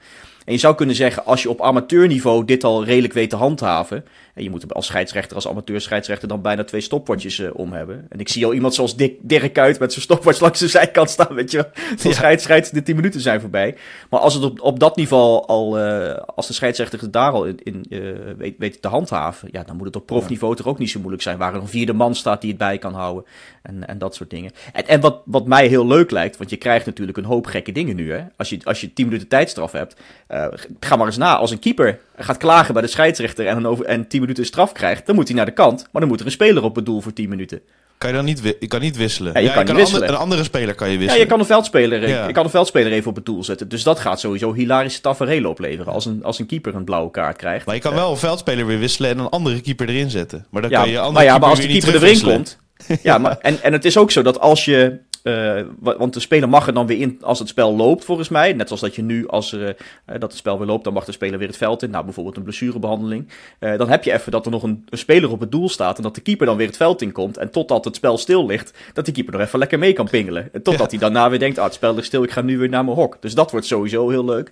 En 0.45 0.53
je 0.53 0.60
zou 0.60 0.75
kunnen 0.75 0.95
zeggen, 0.95 1.25
als 1.25 1.41
je 1.41 1.50
op 1.50 1.62
amateurniveau 1.62 2.45
dit 2.45 2.63
al 2.63 2.83
redelijk 2.83 3.13
weet 3.13 3.29
te 3.29 3.36
handhaven. 3.36 4.05
En 4.33 4.43
je 4.43 4.50
moet 4.50 4.74
als 4.74 4.86
scheidsrechter, 4.86 5.36
als 5.36 5.48
amateur 5.48 5.81
scheidsrechter, 5.81 6.27
dan 6.27 6.41
bijna 6.41 6.63
twee 6.63 6.81
stopwatches 6.81 7.39
uh, 7.39 7.50
om 7.53 7.74
hebben. 7.74 8.05
En 8.10 8.19
ik 8.19 8.29
zie 8.29 8.45
al 8.45 8.53
iemand 8.53 8.74
zoals 8.74 8.95
Dick, 8.95 9.15
Dirk 9.21 9.53
Kuyt 9.53 9.79
met 9.79 9.91
zijn 9.91 10.03
stopwatch 10.03 10.39
langs 10.39 10.60
de 10.60 10.67
zijkant 10.67 11.10
staan. 11.10 11.33
Weet 11.36 11.51
je, 11.51 11.69
wel. 11.98 12.12
scheids, 12.13 12.43
scheids, 12.43 12.69
de 12.69 12.83
10 12.83 12.95
minuten 12.95 13.21
zijn 13.21 13.41
voorbij. 13.41 13.75
Maar 14.10 14.19
als 14.19 14.33
het 14.33 14.43
op, 14.43 14.62
op 14.62 14.79
dat 14.79 14.95
niveau 14.95 15.45
al, 15.45 15.79
uh, 15.79 16.13
als 16.15 16.48
de 16.48 16.53
scheidsrechter 16.53 17.12
daar 17.12 17.31
al 17.31 17.45
in, 17.45 17.60
in 17.63 17.86
uh, 17.89 18.13
weet, 18.38 18.55
weet 18.57 18.81
te 18.81 18.88
handhaven. 18.88 19.50
Ja, 19.51 19.63
dan 19.63 19.75
moet 19.75 19.86
het 19.86 19.95
op 19.95 20.05
profniveau 20.05 20.55
toch 20.55 20.67
ook 20.67 20.79
niet 20.79 20.89
zo 20.89 21.00
moeilijk 21.00 21.24
zijn. 21.24 21.38
Waar 21.38 21.53
er 21.53 21.62
een 21.62 21.67
vierde 21.67 21.93
man 21.93 22.15
staat 22.15 22.41
die 22.41 22.50
het 22.50 22.60
bij 22.60 22.77
kan 22.77 22.93
houden. 22.93 23.25
En, 23.62 23.88
en 23.88 23.98
dat 23.98 24.15
soort 24.15 24.29
dingen. 24.29 24.51
En, 24.74 24.88
en 24.88 25.00
wat, 25.00 25.21
wat 25.25 25.48
mij 25.48 25.67
heel 25.67 25.88
leuk 25.88 26.12
lijkt, 26.12 26.38
want 26.38 26.50
je 26.50 26.57
krijgt 26.57 26.86
natuurlijk 26.86 27.17
een 27.17 27.24
hoop 27.24 27.45
gekke 27.45 27.71
dingen 27.71 27.95
nu. 27.95 28.12
Hè? 28.12 28.24
Als, 28.38 28.50
je, 28.50 28.60
als 28.63 28.81
je 28.81 28.93
10 28.93 29.05
minuten 29.05 29.27
tijdstraf 29.27 29.71
hebt. 29.71 29.95
Uh, 30.33 30.45
ga 30.79 30.95
maar 30.95 31.05
eens 31.05 31.17
na. 31.17 31.38
Als 31.38 31.51
een 31.51 31.59
keeper 31.59 32.00
gaat 32.15 32.38
klagen 32.38 32.73
bij 32.73 32.81
de 32.81 32.88
scheidsrechter 32.88 33.47
en, 33.47 33.57
een 33.57 33.67
over, 33.67 33.85
en 33.85 34.07
10 34.07 34.21
minuten 34.21 34.45
straf 34.45 34.71
krijgt, 34.71 35.05
dan 35.05 35.15
moet 35.15 35.27
hij 35.27 35.38
naar 35.38 35.45
de 35.45 35.51
kant. 35.51 35.88
Maar 35.91 36.01
dan 36.01 36.09
moet 36.09 36.19
er 36.19 36.25
een 36.25 36.31
speler 36.31 36.63
op 36.63 36.75
het 36.75 36.85
doel 36.85 37.01
voor 37.01 37.13
10 37.13 37.29
minuten. 37.29 37.61
Kan 37.97 38.09
je 38.09 38.15
dan 38.15 38.25
niet, 38.25 38.55
je 38.59 38.67
kan 38.67 38.81
niet 38.81 38.97
wisselen? 38.97 39.33
Ja, 39.33 39.39
je 39.39 39.45
ja, 39.45 39.51
kan, 39.53 39.61
je 39.61 39.67
kan 39.67 39.75
niet 39.75 39.85
wisselen. 39.85 40.09
Een 40.09 40.19
andere 40.19 40.43
speler 40.43 40.75
kan 40.75 40.89
je 40.89 40.97
wisselen. 40.97 41.15
Ja, 41.15 41.23
je 41.23 41.29
kan 41.29 41.39
een 41.39 41.45
veldspeler, 41.45 42.07
ja. 42.07 42.27
je 42.27 42.33
kan 42.33 42.43
een 42.43 42.50
veldspeler 42.50 42.91
even 42.91 43.09
op 43.09 43.15
het 43.15 43.25
doel 43.25 43.43
zetten. 43.43 43.69
Dus 43.69 43.83
dat 43.83 44.00
gaat 44.00 44.19
sowieso 44.19 44.53
hilarische 44.53 45.01
tafereelen 45.01 45.50
opleveren. 45.50 45.93
Als 45.93 46.05
een, 46.05 46.23
als 46.23 46.39
een 46.39 46.45
keeper 46.45 46.75
een 46.75 46.83
blauwe 46.83 47.11
kaart 47.11 47.38
krijgt. 47.38 47.65
Maar 47.65 47.75
je 47.75 47.81
kan 47.81 47.93
wel 47.93 48.11
een 48.11 48.17
veldspeler 48.17 48.65
weer 48.65 48.79
wisselen 48.79 49.09
en 49.09 49.19
een 49.19 49.29
andere 49.29 49.61
keeper 49.61 49.89
erin 49.89 50.09
zetten. 50.09 50.45
Maar 50.50 50.61
dan 50.61 50.71
kan 50.71 50.89
je 50.89 50.97
andere 50.97 51.13
maar 51.13 51.23
ja, 51.23 51.38
maar 51.38 51.50
als 51.50 51.61
de 51.61 51.67
keeper 51.67 51.95
erin 51.95 52.21
komt. 52.21 52.57
ja, 53.03 53.17
maar, 53.17 53.38
en, 53.38 53.61
en 53.61 53.73
het 53.73 53.85
is 53.85 53.97
ook 53.97 54.11
zo 54.11 54.21
dat 54.21 54.39
als 54.39 54.65
je 54.65 55.00
uh, 55.23 55.61
want 55.79 56.13
de 56.13 56.19
speler 56.19 56.49
mag 56.49 56.67
er 56.67 56.73
dan 56.73 56.87
weer 56.87 56.99
in 56.99 57.17
als 57.21 57.39
het 57.39 57.47
spel 57.47 57.75
loopt, 57.75 58.05
volgens 58.05 58.29
mij. 58.29 58.53
Net 58.53 58.67
zoals 58.67 58.81
dat 58.81 58.95
je 58.95 59.01
nu, 59.01 59.27
als 59.27 59.51
uh, 59.51 59.69
dat 60.05 60.21
het 60.21 60.35
spel 60.35 60.57
weer 60.57 60.67
loopt, 60.67 60.83
dan 60.83 60.93
mag 60.93 61.05
de 61.05 61.11
speler 61.11 61.39
weer 61.39 61.47
het 61.47 61.57
veld 61.57 61.83
in. 61.83 61.89
Nou, 61.89 62.03
bijvoorbeeld 62.03 62.37
een 62.37 62.43
blessurebehandeling. 62.43 63.27
Uh, 63.59 63.77
dan 63.77 63.89
heb 63.89 64.03
je 64.03 64.13
even 64.13 64.31
dat 64.31 64.45
er 64.45 64.51
nog 64.51 64.63
een, 64.63 64.85
een, 64.89 64.97
speler 64.97 65.31
op 65.31 65.39
het 65.39 65.51
doel 65.51 65.69
staat 65.69 65.97
en 65.97 66.03
dat 66.03 66.15
de 66.15 66.21
keeper 66.21 66.45
dan 66.45 66.57
weer 66.57 66.67
het 66.67 66.77
veld 66.77 67.01
in 67.01 67.11
komt. 67.11 67.37
En 67.37 67.51
totdat 67.51 67.85
het 67.85 67.95
spel 67.95 68.17
stil 68.17 68.45
ligt, 68.45 68.77
dat 68.93 69.05
die 69.05 69.13
keeper 69.13 69.33
nog 69.33 69.41
even 69.41 69.59
lekker 69.59 69.79
mee 69.79 69.93
kan 69.93 70.09
pingelen. 70.09 70.49
En 70.53 70.61
totdat 70.61 70.91
ja. 70.91 70.97
hij 70.97 71.09
daarna 71.09 71.29
weer 71.29 71.39
denkt, 71.39 71.57
ah, 71.57 71.63
het 71.63 71.73
spel 71.73 71.93
ligt 71.93 72.07
stil, 72.07 72.23
ik 72.23 72.31
ga 72.31 72.41
nu 72.41 72.57
weer 72.57 72.69
naar 72.69 72.85
mijn 72.85 72.97
hok. 72.97 73.17
Dus 73.19 73.33
dat 73.33 73.51
wordt 73.51 73.65
sowieso 73.65 74.09
heel 74.09 74.25
leuk. 74.25 74.51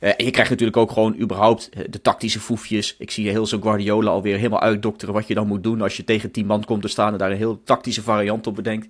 Uh, 0.00 0.08
en 0.16 0.24
je 0.24 0.30
krijgt 0.30 0.50
natuurlijk 0.50 0.76
ook 0.76 0.90
gewoon 0.90 1.16
überhaupt 1.20 1.70
de 1.90 2.00
tactische 2.00 2.40
foefjes. 2.40 2.96
Ik 2.98 3.10
zie 3.10 3.30
heel 3.30 3.46
zo 3.46 3.60
Guardiola 3.60 4.10
alweer 4.10 4.36
helemaal 4.36 4.60
uitdokteren 4.60 5.14
wat 5.14 5.26
je 5.26 5.34
dan 5.34 5.46
moet 5.46 5.62
doen 5.62 5.82
als 5.82 5.96
je 5.96 6.04
tegen 6.04 6.30
tien 6.30 6.46
man 6.46 6.64
komt 6.64 6.82
te 6.82 6.88
staan 6.88 7.12
en 7.12 7.18
daar 7.18 7.30
een 7.30 7.36
heel 7.36 7.60
tactische 7.64 8.02
variant 8.02 8.46
op 8.46 8.54
bedenkt. 8.54 8.88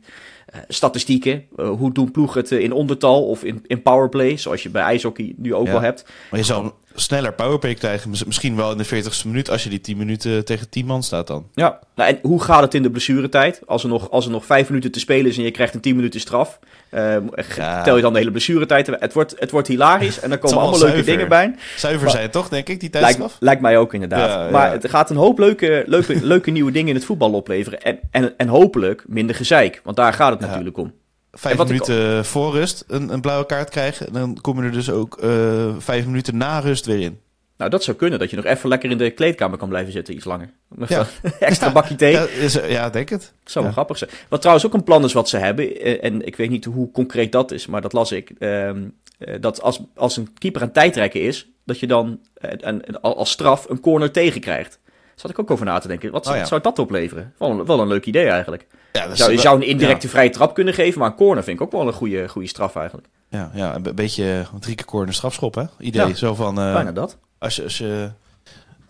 Uh, 0.55 0.61
statistieken, 0.69 1.45
uh, 1.57 1.69
hoe 1.71 1.93
doen 1.93 2.11
ploegen 2.11 2.41
het 2.41 2.50
in 2.50 2.73
ondertal 2.73 3.26
of 3.26 3.45
in, 3.45 3.65
in 3.67 3.83
powerplay, 3.83 4.37
zoals 4.37 4.62
je 4.62 4.69
bij 4.71 4.83
ijshockey 4.83 5.35
nu 5.37 5.55
ook 5.55 5.67
Ja. 5.67 5.73
wel 5.73 5.81
hebt. 5.81 6.05
Maar 6.31 6.38
je 6.41 6.47
zal 6.47 6.75
sneller 6.97 7.33
powerplay 7.33 7.75
krijgen. 7.75 8.11
mis- 8.11 8.25
Misschien 8.25 8.57
wel 8.57 8.71
in 8.73 8.79
de 8.79 8.87
40ste 8.87 9.26
minuut 9.26 9.50
als 9.50 9.62
je 9.65 9.71
die 9.71 9.81
10 9.81 9.97
minuten 9.97 10.45
tegen 10.45 10.69
10 10.69 10.87
man 10.87 11.03
staat 11.03 11.26
dan. 11.26 11.47
Ja, 11.55 11.79
nou, 11.95 12.11
en 12.11 12.19
hoe 12.23 12.43
gaat 12.43 12.61
het 12.62 12.75
in 12.75 12.83
de 12.83 12.91
blessuretijd? 12.91 13.61
Als 13.67 13.83
er 13.83 13.88
nog, 13.88 14.11
als 14.11 14.25
er 14.25 14.31
nog 14.31 14.45
vijf 14.47 14.69
minuten 14.69 14.93
te 14.93 14.99
spelen 15.00 15.31
is 15.31 15.37
en 15.37 15.43
je 15.45 15.50
krijgt 15.50 15.75
een 15.75 15.81
10 15.81 15.97
minuten 15.97 16.21
straf, 16.21 16.59
eh, 16.91 17.15
Ja. 17.57 17.83
tel 17.83 17.97
je 17.97 18.03
dan 18.03 18.12
de 18.12 18.19
hele 18.19 18.31
blessuretijd? 18.31 18.87
Het 18.87 19.12
wordt, 19.12 19.35
het 19.38 19.50
wordt 19.50 19.69
hilarisch 19.69 20.21
en 20.21 20.31
er 20.33 20.38
komen 20.38 20.59
allemaal 20.59 20.79
leuke 20.79 20.93
zuiver. 20.95 21.12
dingen 21.12 21.29
bij. 21.29 21.55
Zuiver 21.76 22.03
Maar- 22.03 22.11
zijn 22.17 22.31
toch, 22.31 22.49
denk 22.49 22.69
ik, 22.69 22.81
die 22.81 22.91
Lijkt, 22.93 23.07
tijdstraf? 23.07 23.37
lijkt 23.41 23.61
mij 23.61 23.79
ook 23.79 23.95
inderdaad. 23.95 24.31
Ja, 24.31 24.45
ja. 24.45 24.50
Maar 24.50 24.73
het 24.73 24.88
gaat 24.88 25.11
een 25.11 25.17
hoop 25.17 25.38
leuke, 25.38 25.83
leuke, 25.87 26.25
leuke 26.26 26.50
nieuwe 26.50 26.71
dingen 26.73 26.88
in 26.88 26.95
het 26.95 27.05
voetbal 27.05 27.33
opleveren. 27.33 27.83
En, 27.83 27.99
en, 28.11 28.35
en 28.37 28.49
hopelijk 28.49 29.05
minder 29.07 29.35
gezeik, 29.37 29.81
want 29.85 29.97
daar 29.97 30.12
gaat 30.12 30.31
het 30.31 30.41
natuurlijk 30.41 30.76
om. 30.76 30.93
Vijf 31.38 31.55
En 31.55 31.61
ik- 31.61 31.66
minuten 31.66 32.25
voor 32.25 32.52
rust 32.52 32.85
een, 32.87 33.12
een 33.12 33.21
blauwe 33.21 33.47
kaart 33.47 33.71
krijgen. 33.71 34.07
En 34.07 34.12
dan 34.12 34.38
kom 34.40 34.59
je 34.61 34.66
er 34.66 34.73
dus 34.73 34.90
ook 34.90 35.19
eh, 35.19 35.75
vijf 35.78 36.07
minuten 36.07 36.37
na 36.37 36.59
rust 36.59 36.87
weer 36.87 37.00
in. 37.00 37.19
Nou, 37.57 37.71
dat 37.71 37.85
zou 37.85 37.97
kunnen, 37.97 38.19
dat 38.19 38.31
je 38.31 38.37
nog 38.37 38.45
even 38.45 38.69
lekker 38.69 38.90
in 38.90 38.99
de 38.99 39.11
kleedkamer 39.11 39.59
kan 39.59 39.69
blijven 39.69 39.93
zitten, 39.93 40.14
iets 40.14 40.25
langer. 40.25 40.50
Ja. 40.88 41.07
extra 41.40 41.73
bakje 41.73 41.95
thee. 41.95 42.12
Ja, 42.12 42.26
is, 42.40 42.52
ja 42.69 42.90
denk 42.90 43.09
het. 43.09 43.23
zou 43.45 43.55
wel 43.55 43.64
Ja. 43.64 43.71
grappig 43.73 43.99
zijn. 43.99 44.11
Wat 44.28 44.40
trouwens 44.40 44.66
ook 44.66 44.75
een 44.75 44.85
plan 44.85 45.05
is 45.05 45.12
wat 45.12 45.28
ze 45.28 45.37
hebben, 45.37 45.76
eh, 45.81 46.05
en 46.05 46.26
ik 46.26 46.37
weet 46.37 46.50
niet 46.50 46.64
hoe 46.64 46.90
concreet 46.90 47.33
dat 47.33 47.50
is, 47.52 47.66
maar 47.66 47.81
dat 47.81 47.93
las 47.93 48.12
ik. 48.12 48.31
ehm, 48.38 48.85
eh, 49.19 49.35
dat 49.40 49.62
als, 49.62 49.81
als 49.95 50.16
een 50.16 50.28
keeper 50.38 50.62
aan 50.62 50.73
tijdrekken 50.73 51.21
is, 51.21 51.49
dat 51.64 51.81
je 51.81 51.87
dan 51.87 52.21
eh, 52.35 52.50
een- 52.57 53.00
als 53.00 53.31
straf 53.31 53.69
een 53.69 53.81
corner 53.81 54.11
tegen 54.11 54.40
krijgt. 54.40 54.78
Daar 54.85 54.86
zat 55.16 55.30
ik 55.30 55.38
ook 55.38 55.50
over 55.50 55.64
na 55.66 55.78
te 55.78 55.88
denken. 55.88 56.11
Wat 56.12 56.25
zou, 56.25 56.35
Oh 56.37 56.42
ja. 56.42 56.49
zou 56.49 56.61
dat 56.61 56.78
opleveren? 56.78 57.32
Wel, 57.38 57.50
een- 57.50 57.66
wel 57.66 57.80
een 57.80 57.88
leuk 57.88 58.06
idee 58.06 58.28
eigenlijk. 58.28 58.66
Ja, 58.92 59.14
Zou, 59.14 59.32
je 59.32 59.38
zou 59.38 59.56
een 59.56 59.66
indirecte 59.66 60.08
vrije 60.08 60.30
trap 60.30 60.54
kunnen 60.54 60.75
geven, 60.75 60.99
maar 61.00 61.11
een 61.11 61.16
corner 61.16 61.44
vind 61.44 61.61
ik 61.61 61.66
ook 61.66 61.73
wel 61.73 61.87
een 61.87 61.92
goede, 61.92 62.28
goede 62.28 62.49
straf 62.49 62.76
eigenlijk. 62.76 63.08
Ja, 63.28 63.50
ja, 63.54 63.75
een 63.75 63.82
be- 63.82 63.94
beetje 63.94 64.44
drie 64.61 64.75
keer 64.75 64.85
corner 64.87 65.14
strafschop, 65.14 65.54
hè? 65.54 65.62
Idee. 65.78 66.16
Zo 66.16 66.35
van, 66.35 66.58
eh, 66.61 66.73
Bijna 66.73 66.92
dat. 66.92 67.18
als 67.38 67.56
je, 67.56 67.62
als 67.62 67.78
je 67.78 68.11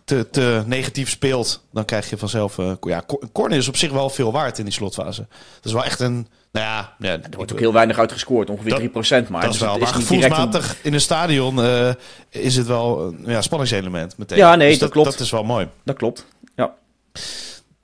te, 0.07 0.31
te 0.31 0.63
negatief 0.67 1.11
speelt, 1.11 1.63
dan 1.73 1.85
krijg 1.85 2.11
je 2.11 2.17
vanzelf... 2.19 2.59
eh, 2.59 2.73
ja, 2.81 3.05
corner 3.33 3.59
is 3.59 3.69
op 3.69 3.77
zich 3.77 3.91
wel 3.91 4.11
veel 4.11 4.33
waard 4.33 4.59
in 4.59 4.65
die 4.65 4.73
slotfase. 4.75 5.27
Dat 5.55 5.65
is 5.65 5.73
wel 5.73 5.85
echt 5.85 6.01
een... 6.01 6.27
Nou 6.53 6.67
ja, 6.67 6.95
ja 6.99 7.11
Er 7.13 7.21
wordt 7.37 7.53
ook 7.53 7.59
heel 7.59 7.73
weinig 7.73 7.99
uitgescoord, 7.99 8.51
ongeveer 8.51 8.91
Dat- 8.93 9.27
3%. 9.27 9.29
Maar 9.29 9.41
dat 9.41 9.51
is 9.55 9.59
dus 9.59 9.67
wel. 9.67 9.73
het 9.73 9.81
Maar 9.83 9.95
een- 9.95 10.01
gevoelsmatig 10.01 10.77
in 10.83 10.95
een 10.95 11.01
stadion 11.01 11.63
eh, 11.63 11.91
is 12.31 12.57
het 12.57 12.67
wel 12.67 13.01
een 13.01 13.25
ja, 13.27 13.43
spanningselement 13.43 14.19
meteen. 14.19 14.39
Ja, 14.39 14.55
nee, 14.55 14.69
Dus 14.71 14.79
dat 14.79 14.91
klopt. 14.91 15.11
Dat 15.11 15.21
is 15.21 15.31
wel 15.31 15.45
mooi. 15.45 15.69
Dat 15.85 15.97
klopt. 15.97 16.27
Ja. 16.57 16.75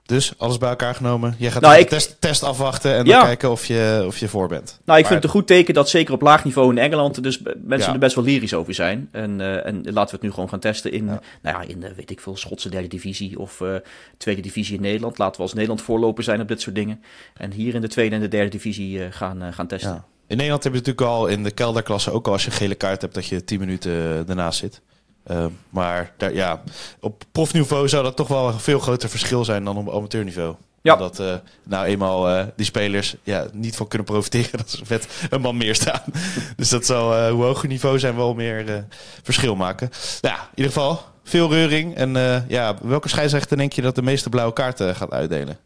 Dus 0.05 0.33
alles 0.37 0.57
bij 0.57 0.69
elkaar 0.69 0.95
genomen. 0.95 1.35
Jij 1.37 1.51
gaat 1.51 1.61
Nou, 1.61 1.73
de 1.75 1.79
ik- 1.81 1.89
test, 1.89 2.15
test 2.19 2.43
afwachten 2.43 2.95
en 2.95 3.05
Ja. 3.05 3.17
dan 3.17 3.25
kijken 3.25 3.51
of 3.51 3.65
je, 3.65 4.03
of 4.07 4.17
je 4.17 4.27
voor 4.27 4.47
bent. 4.47 4.63
Nou, 4.63 4.79
ik 4.79 4.85
Maar- 4.87 4.97
vind 4.97 5.13
het 5.13 5.23
een 5.23 5.29
goed 5.39 5.47
teken 5.47 5.73
dat 5.73 5.89
zeker 5.89 6.13
op 6.13 6.21
laag 6.21 6.43
niveau 6.43 6.71
in 6.71 6.77
Engeland 6.77 7.23
dus 7.23 7.39
mensen 7.63 7.87
Ja. 7.87 7.93
er 7.93 7.99
best 7.99 8.15
wel 8.15 8.23
lyrisch 8.23 8.53
over 8.53 8.73
zijn. 8.73 9.09
En, 9.11 9.41
eh, 9.41 9.65
en 9.65 9.75
laten 9.83 10.05
we 10.05 10.11
het 10.11 10.21
nu 10.21 10.31
gewoon 10.31 10.49
gaan 10.49 10.59
testen 10.59 10.91
in, 10.91 11.05
Ja. 11.05 11.21
nou 11.41 11.61
ja, 11.63 11.69
in 11.69 11.79
de, 11.79 11.93
weet 11.95 12.09
ik 12.11 12.19
veel, 12.19 12.37
Schotse 12.37 12.69
derde 12.69 12.87
divisie 12.87 13.39
of 13.39 13.61
eh, 13.61 13.75
tweede 14.17 14.41
divisie 14.41 14.75
in 14.75 14.81
Nederland. 14.81 15.17
Laten 15.17 15.35
we 15.35 15.41
als 15.41 15.53
Nederland 15.53 15.81
voorloper 15.81 16.23
zijn 16.23 16.41
op 16.41 16.47
dit 16.47 16.61
soort 16.61 16.75
dingen. 16.75 17.03
En 17.37 17.51
hier 17.51 17.75
in 17.75 17.81
de 17.81 17.87
tweede 17.87 18.15
en 18.15 18.21
de 18.21 18.27
derde 18.27 18.49
divisie 18.49 19.03
eh, 19.03 19.07
gaan, 19.11 19.41
eh, 19.41 19.53
gaan 19.53 19.67
testen. 19.67 20.03
In 20.27 20.35
Nederland 20.37 20.63
heb 20.63 20.73
je 20.73 20.79
natuurlijk 20.79 21.07
al 21.07 21.27
in 21.27 21.43
de 21.43 21.51
kelderklasse, 21.51 22.11
ook 22.11 22.27
al 22.27 22.33
als 22.33 22.43
je 22.45 22.49
een 22.51 22.57
gele 22.57 22.75
kaart 22.75 23.01
hebt, 23.01 23.13
dat 23.13 23.25
je 23.25 23.43
10 23.43 23.59
minuten 23.59 23.91
eh, 23.91 24.29
ernaast 24.29 24.59
zit. 24.59 24.81
Eh, 25.23 25.45
maar 25.69 26.13
daar, 26.17 26.33
ja, 26.33 26.63
op 26.99 27.23
profniveau 27.31 27.89
zou 27.89 28.03
dat 28.03 28.15
toch 28.15 28.27
wel 28.27 28.47
een 28.47 28.59
veel 28.59 28.79
groter 28.79 29.09
verschil 29.09 29.45
zijn 29.45 29.63
dan 29.63 29.77
op 29.77 29.89
amateurniveau. 29.89 30.55
Ja. 30.81 30.93
Omdat 30.93 31.19
eh, 31.19 31.35
nou 31.63 31.85
eenmaal 31.85 32.29
eh, 32.29 32.45
die 32.55 32.65
spelers 32.65 33.15
ja, 33.23 33.47
niet 33.53 33.75
van 33.75 33.87
kunnen 33.87 34.07
profiteren 34.07 34.57
dat 34.57 34.69
ze 34.69 34.83
met 34.87 35.07
een 35.29 35.41
man 35.41 35.57
meer 35.57 35.75
staan. 35.75 36.01
dus 36.57 36.69
dat 36.69 36.85
zal, 36.85 37.15
eh, 37.15 37.31
hoe 37.31 37.43
hoger 37.43 37.67
niveau 37.67 37.99
zijn, 37.99 38.15
wel 38.15 38.33
meer 38.33 38.69
eh, 38.69 38.77
verschil 39.23 39.55
maken. 39.55 39.89
Nou 40.21 40.35
ja, 40.35 40.41
in 40.41 40.47
ieder 40.55 40.71
geval 40.71 41.01
veel 41.23 41.49
reuring. 41.49 41.95
En 41.95 42.15
eh, 42.15 42.49
ja, 42.49 42.75
welke 42.81 43.09
scheidsrechter 43.09 43.57
denk 43.57 43.73
je 43.73 43.81
dat 43.81 43.95
de 43.95 44.01
meeste 44.01 44.29
blauwe 44.29 44.53
kaarten 44.53 44.95
gaat 44.95 45.11
uitdelen? 45.11 45.57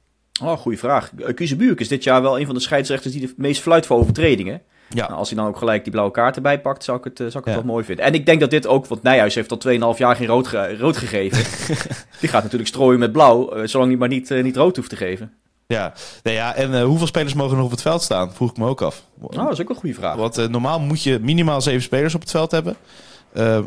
Oh, 0.42 0.58
goede 0.58 0.78
vraag. 0.78 1.12
Kuzebuurk 1.36 1.80
is 1.80 1.88
dit 1.88 2.04
jaar 2.04 2.22
wel 2.22 2.40
een 2.40 2.46
van 2.46 2.56
de 2.56 2.62
scheidsrechters 2.62 3.14
die 3.14 3.22
de 3.22 3.34
meest 3.38 3.62
fluit 3.62 3.86
voor 3.86 3.98
overtredingen. 3.98 4.62
Ja, 4.90 5.06
Nou, 5.08 5.20
als 5.20 5.30
hij 5.30 5.38
dan 5.38 5.48
ook 5.48 5.58
gelijk 5.58 5.84
die 5.84 5.92
blauwe 5.92 6.12
kaart 6.14 6.36
erbij 6.36 6.62
pakt, 6.62 6.84
zou 6.84 6.98
ik 6.98 7.04
het, 7.04 7.20
eh, 7.20 7.26
zou 7.28 7.38
ik 7.40 7.46
het 7.46 7.54
Ja. 7.54 7.62
wel 7.64 7.72
mooi 7.72 7.84
vinden. 7.86 8.06
En 8.06 8.14
ik 8.14 8.26
denk 8.26 8.40
dat 8.40 8.50
dit 8.50 8.68
ook, 8.68 8.86
want 8.86 9.04
Nijhuis 9.04 9.36
heeft 9.36 9.52
al 9.52 9.58
2,5 9.58 9.98
jaar 9.98 10.16
geen 10.16 10.28
rood, 10.28 10.48
ge- 10.48 10.78
rood 10.78 10.98
gegeven. 10.98 11.38
die 12.20 12.30
gaat 12.30 12.44
natuurlijk 12.44 12.70
strooien 12.70 13.00
met 13.00 13.12
blauw, 13.12 13.50
eh, 13.52 13.68
zolang 13.68 13.90
hij 13.90 14.00
maar 14.00 14.08
niet, 14.08 14.32
eh, 14.32 14.44
niet 14.44 14.56
rood 14.56 14.76
hoeft 14.76 14.90
te 14.90 14.96
geven. 14.96 15.34
ja. 15.68 15.94
Nee, 16.24 16.34
ja 16.34 16.56
en 16.56 16.82
hoeveel 16.82 17.08
spelers 17.08 17.34
mogen 17.34 17.52
er 17.52 17.58
nog 17.58 17.66
op 17.66 17.72
het 17.72 17.82
veld 17.82 18.02
staan? 18.02 18.34
Vroeg 18.34 18.50
ik 18.50 18.58
me 18.58 18.68
ook 18.68 18.82
af. 18.82 19.04
Nou, 19.20 19.34
dat 19.36 19.52
is 19.52 19.62
ook 19.62 19.70
een 19.70 19.76
goede 19.76 19.96
vraag. 19.96 20.16
Want 20.16 20.50
normaal 20.50 20.80
moet 20.80 21.04
je 21.04 21.20
minimaal 21.22 21.62
zeven 21.62 21.82
spelers 21.82 22.16
op 22.16 22.22
het 22.22 22.32
veld 22.32 22.52
hebben. 22.52 22.76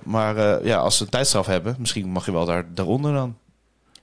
Maar 0.04 0.64
ja, 0.66 0.76
als 0.78 0.96
ze 0.96 1.02
een 1.02 1.08
tijdstraf 1.08 1.46
hebben, 1.46 1.76
misschien 1.78 2.08
mag 2.08 2.26
je 2.26 2.32
wel 2.32 2.44
daar, 2.44 2.64
daaronder 2.74 3.12
dan. 3.12 3.36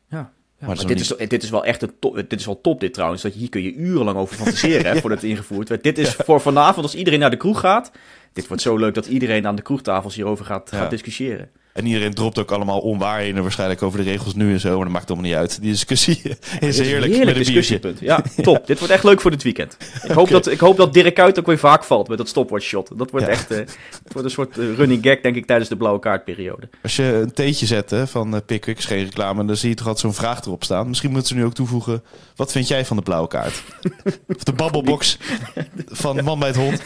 Ja. 0.10 0.32
Ja, 0.60 0.68
Maar 0.68 0.86
dit, 0.86 1.00
is, 1.00 1.08
dit 1.28 1.44
is 1.44 1.50
wel 1.50 1.66
echt 1.66 1.82
een 1.82 1.92
top, 2.00 2.16
dit 2.16 2.40
is 2.40 2.46
wel 2.46 2.62
top 2.62 2.80
dit 2.80 2.94
trouwens. 2.94 3.22
Dat 3.22 3.34
je, 3.34 3.40
hier 3.40 3.50
kun 3.50 3.62
je 3.64 3.74
urenlang 3.74 4.18
over 4.18 4.36
fantaseren 4.36 4.86
hè, 4.86 4.96
voordat 5.02 5.22
het 5.22 5.30
ingevoerd 5.30 5.70
werd. 5.70 5.84
Dit 5.84 5.98
is 5.98 6.14
voor 6.16 6.42
vanavond 6.42 6.86
als 6.86 6.96
iedereen 6.96 7.20
naar 7.20 7.30
de 7.30 7.38
kroeg 7.38 7.60
gaat. 7.60 7.92
Dit 8.34 8.48
wordt 8.48 8.62
zo 8.68 8.78
leuk 8.78 8.94
dat 8.94 9.06
iedereen 9.06 9.48
aan 9.48 9.56
de 9.56 9.62
kroegtafels 9.62 10.16
hierover 10.16 10.46
gaat, 10.46 10.70
Ja. 10.72 10.78
gaat 10.78 10.90
discussiëren. 10.90 11.50
En 11.78 11.86
iedereen 11.86 12.14
dropt 12.14 12.40
ook 12.40 12.52
allemaal 12.52 12.80
onwaarheden 12.80 13.42
waarschijnlijk 13.42 13.82
over 13.82 14.04
de 14.04 14.10
regels 14.10 14.36
nu 14.36 14.54
en 14.54 14.60
zo. 14.60 14.76
Maar 14.76 14.84
dat 14.84 14.94
maakt 14.94 15.08
allemaal 15.10 15.30
niet 15.30 15.36
uit. 15.36 15.62
Die 15.62 15.72
discussie 15.72 16.22
is 16.60 16.80
heerlijk, 16.80 17.14
een 17.14 17.26
met 17.26 17.84
een. 17.84 17.98
Ja, 18.00 18.24
top. 18.42 18.68
dit 18.68 18.80
wordt 18.80 18.94
echt 18.94 19.04
leuk 19.04 19.22
voor 19.22 19.32
dit 19.32 19.44
weekend. 19.44 19.78
Ik 20.04 20.12
hoop, 20.12 20.30
dat, 20.30 20.48
ik 20.48 20.60
hoop 20.60 20.78
dat 20.78 20.94
Dirk 20.94 21.14
Kuyt 21.14 21.40
ook 21.40 21.46
weer 21.46 21.58
vaak 21.58 21.84
valt 21.84 22.08
met 22.08 22.18
dat 22.18 22.28
stopwatch 22.28 22.66
shot. 22.66 22.92
Dat 22.96 23.12
wordt 23.12 23.26
Ja. 23.26 23.32
echt 23.32 23.52
eh, 23.52 23.58
wordt 24.12 24.24
een 24.28 24.34
soort 24.34 24.58
eh, 24.58 24.76
running 24.76 25.04
gag, 25.04 25.22
denk 25.22 25.36
ik, 25.36 25.46
tijdens 25.46 25.70
de 25.70 25.78
blauwe 25.78 26.00
kaartperiode. 26.00 26.70
Als 26.84 26.96
je 26.96 27.04
een 27.04 27.34
theetje 27.34 27.66
zet 27.66 27.90
hè, 27.90 28.08
van 28.08 28.36
eh, 28.36 28.42
Pickwick, 28.46 28.80
geen 28.82 29.04
reclame, 29.04 29.46
dan 29.46 29.58
zie 29.58 29.70
je 29.70 29.76
toch 29.76 29.88
altijd 29.88 30.06
zo'n 30.06 30.24
vraag 30.24 30.42
erop 30.42 30.64
staan. 30.64 30.88
Misschien 30.88 31.12
moeten 31.12 31.28
ze 31.28 31.36
nu 31.36 31.46
ook 31.46 31.54
toevoegen, 31.54 32.04
wat 32.36 32.52
vind 32.52 32.68
jij 32.68 32.86
van 32.86 32.98
de 32.98 33.04
blauwe 33.04 33.28
kaart? 33.28 33.64
of 34.36 34.44
de 34.44 34.54
babbelbox 34.54 35.18
van 35.88 36.16
de 36.16 36.22
man 36.22 36.40
bij 36.40 36.48
het 36.48 36.58
hond. 36.58 36.82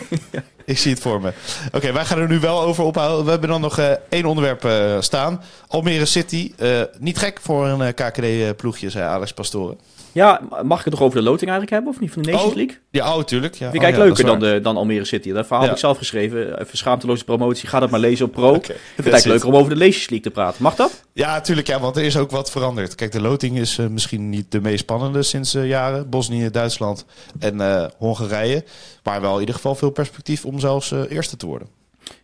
Ik 0.71 0.77
zie 0.77 0.91
het 0.91 1.01
voor 1.01 1.21
me. 1.21 1.33
Oké, 1.71 1.91
wij 1.91 2.05
gaan 2.05 2.17
er 2.17 2.27
nu 2.27 2.39
wel 2.39 2.61
over 2.61 2.83
ophouden. 2.83 3.25
We 3.25 3.31
hebben 3.31 3.49
dan 3.49 3.61
nog 3.61 3.77
eh, 3.77 3.91
één 4.09 4.25
onderwerp 4.25 4.65
eh, 4.65 5.01
staan. 5.01 5.43
Almere 5.67 6.05
City. 6.05 6.51
Eh, 6.57 6.81
niet 6.99 7.17
gek 7.17 7.39
voor 7.41 7.67
een 7.67 7.93
KKD-ploegje, 7.93 8.89
zei 8.89 9.05
Alex 9.05 9.33
Pastoren. 9.33 9.77
Ja, 10.13 10.41
mag 10.63 10.77
ik 10.79 10.85
het 10.85 10.93
nog 10.93 11.03
over 11.03 11.17
de 11.17 11.23
loting 11.23 11.49
eigenlijk 11.49 11.71
hebben, 11.71 11.91
of 11.93 11.99
niet, 11.99 12.11
van 12.11 12.21
de 12.21 12.31
Nations 12.31 12.51
Oh, 12.51 12.57
League? 12.57 12.77
Ja, 12.91 13.15
oh, 13.15 13.23
tuurlijk. 13.23 13.53
Ja. 13.53 13.71
Vind 13.71 13.73
ik 13.73 13.79
Oh, 13.79 13.85
eigenlijk 13.85 14.17
leuker 14.17 14.39
dan, 14.39 14.51
de, 14.51 14.61
dan 14.61 14.77
Almere 14.77 15.05
City. 15.05 15.31
Dat 15.31 15.45
verhaal 15.45 15.63
heb 15.63 15.73
ik 15.73 15.79
zelf 15.79 15.97
geschreven. 15.97 16.59
Even 16.61 16.77
schaamteloze 16.77 17.23
promotie. 17.23 17.69
Ga 17.69 17.79
dat 17.79 17.89
maar 17.89 17.99
lezen 17.99 18.25
op 18.25 18.31
Pro. 18.31 18.53
Ik 18.55 18.65
vind 18.65 18.77
het 18.77 19.05
eigenlijk 19.07 19.25
it. 19.25 19.31
leuker 19.31 19.47
om 19.47 19.55
over 19.55 19.69
de 19.69 19.79
Nations 19.79 20.09
League 20.09 20.27
te 20.27 20.31
praten. 20.31 20.63
Mag 20.63 20.75
dat? 20.75 21.03
Ja, 21.13 21.41
tuurlijk. 21.41 21.67
Ja, 21.67 21.79
want 21.79 21.97
er 21.97 22.03
is 22.03 22.17
ook 22.17 22.31
wat 22.31 22.51
veranderd. 22.51 22.95
Kijk, 22.95 23.11
de 23.11 23.21
loting 23.21 23.57
is 23.57 23.77
eh, 23.77 23.87
misschien 23.87 24.29
niet 24.29 24.51
de 24.51 24.61
meest 24.61 24.79
spannende 24.79 25.23
sinds 25.23 25.53
eh, 25.53 25.67
jaren. 25.67 26.09
Bosnië, 26.09 26.49
Duitsland 26.49 27.05
en 27.39 27.61
eh, 27.61 27.85
Hongarije. 27.97 28.63
Maar 29.03 29.21
wel 29.21 29.33
in 29.33 29.39
ieder 29.39 29.55
geval 29.55 29.75
veel 29.75 29.91
perspectief 29.91 30.45
om 30.45 30.59
zelfs 30.59 30.91
eerste 30.91 31.37
te 31.37 31.45
worden. 31.45 31.67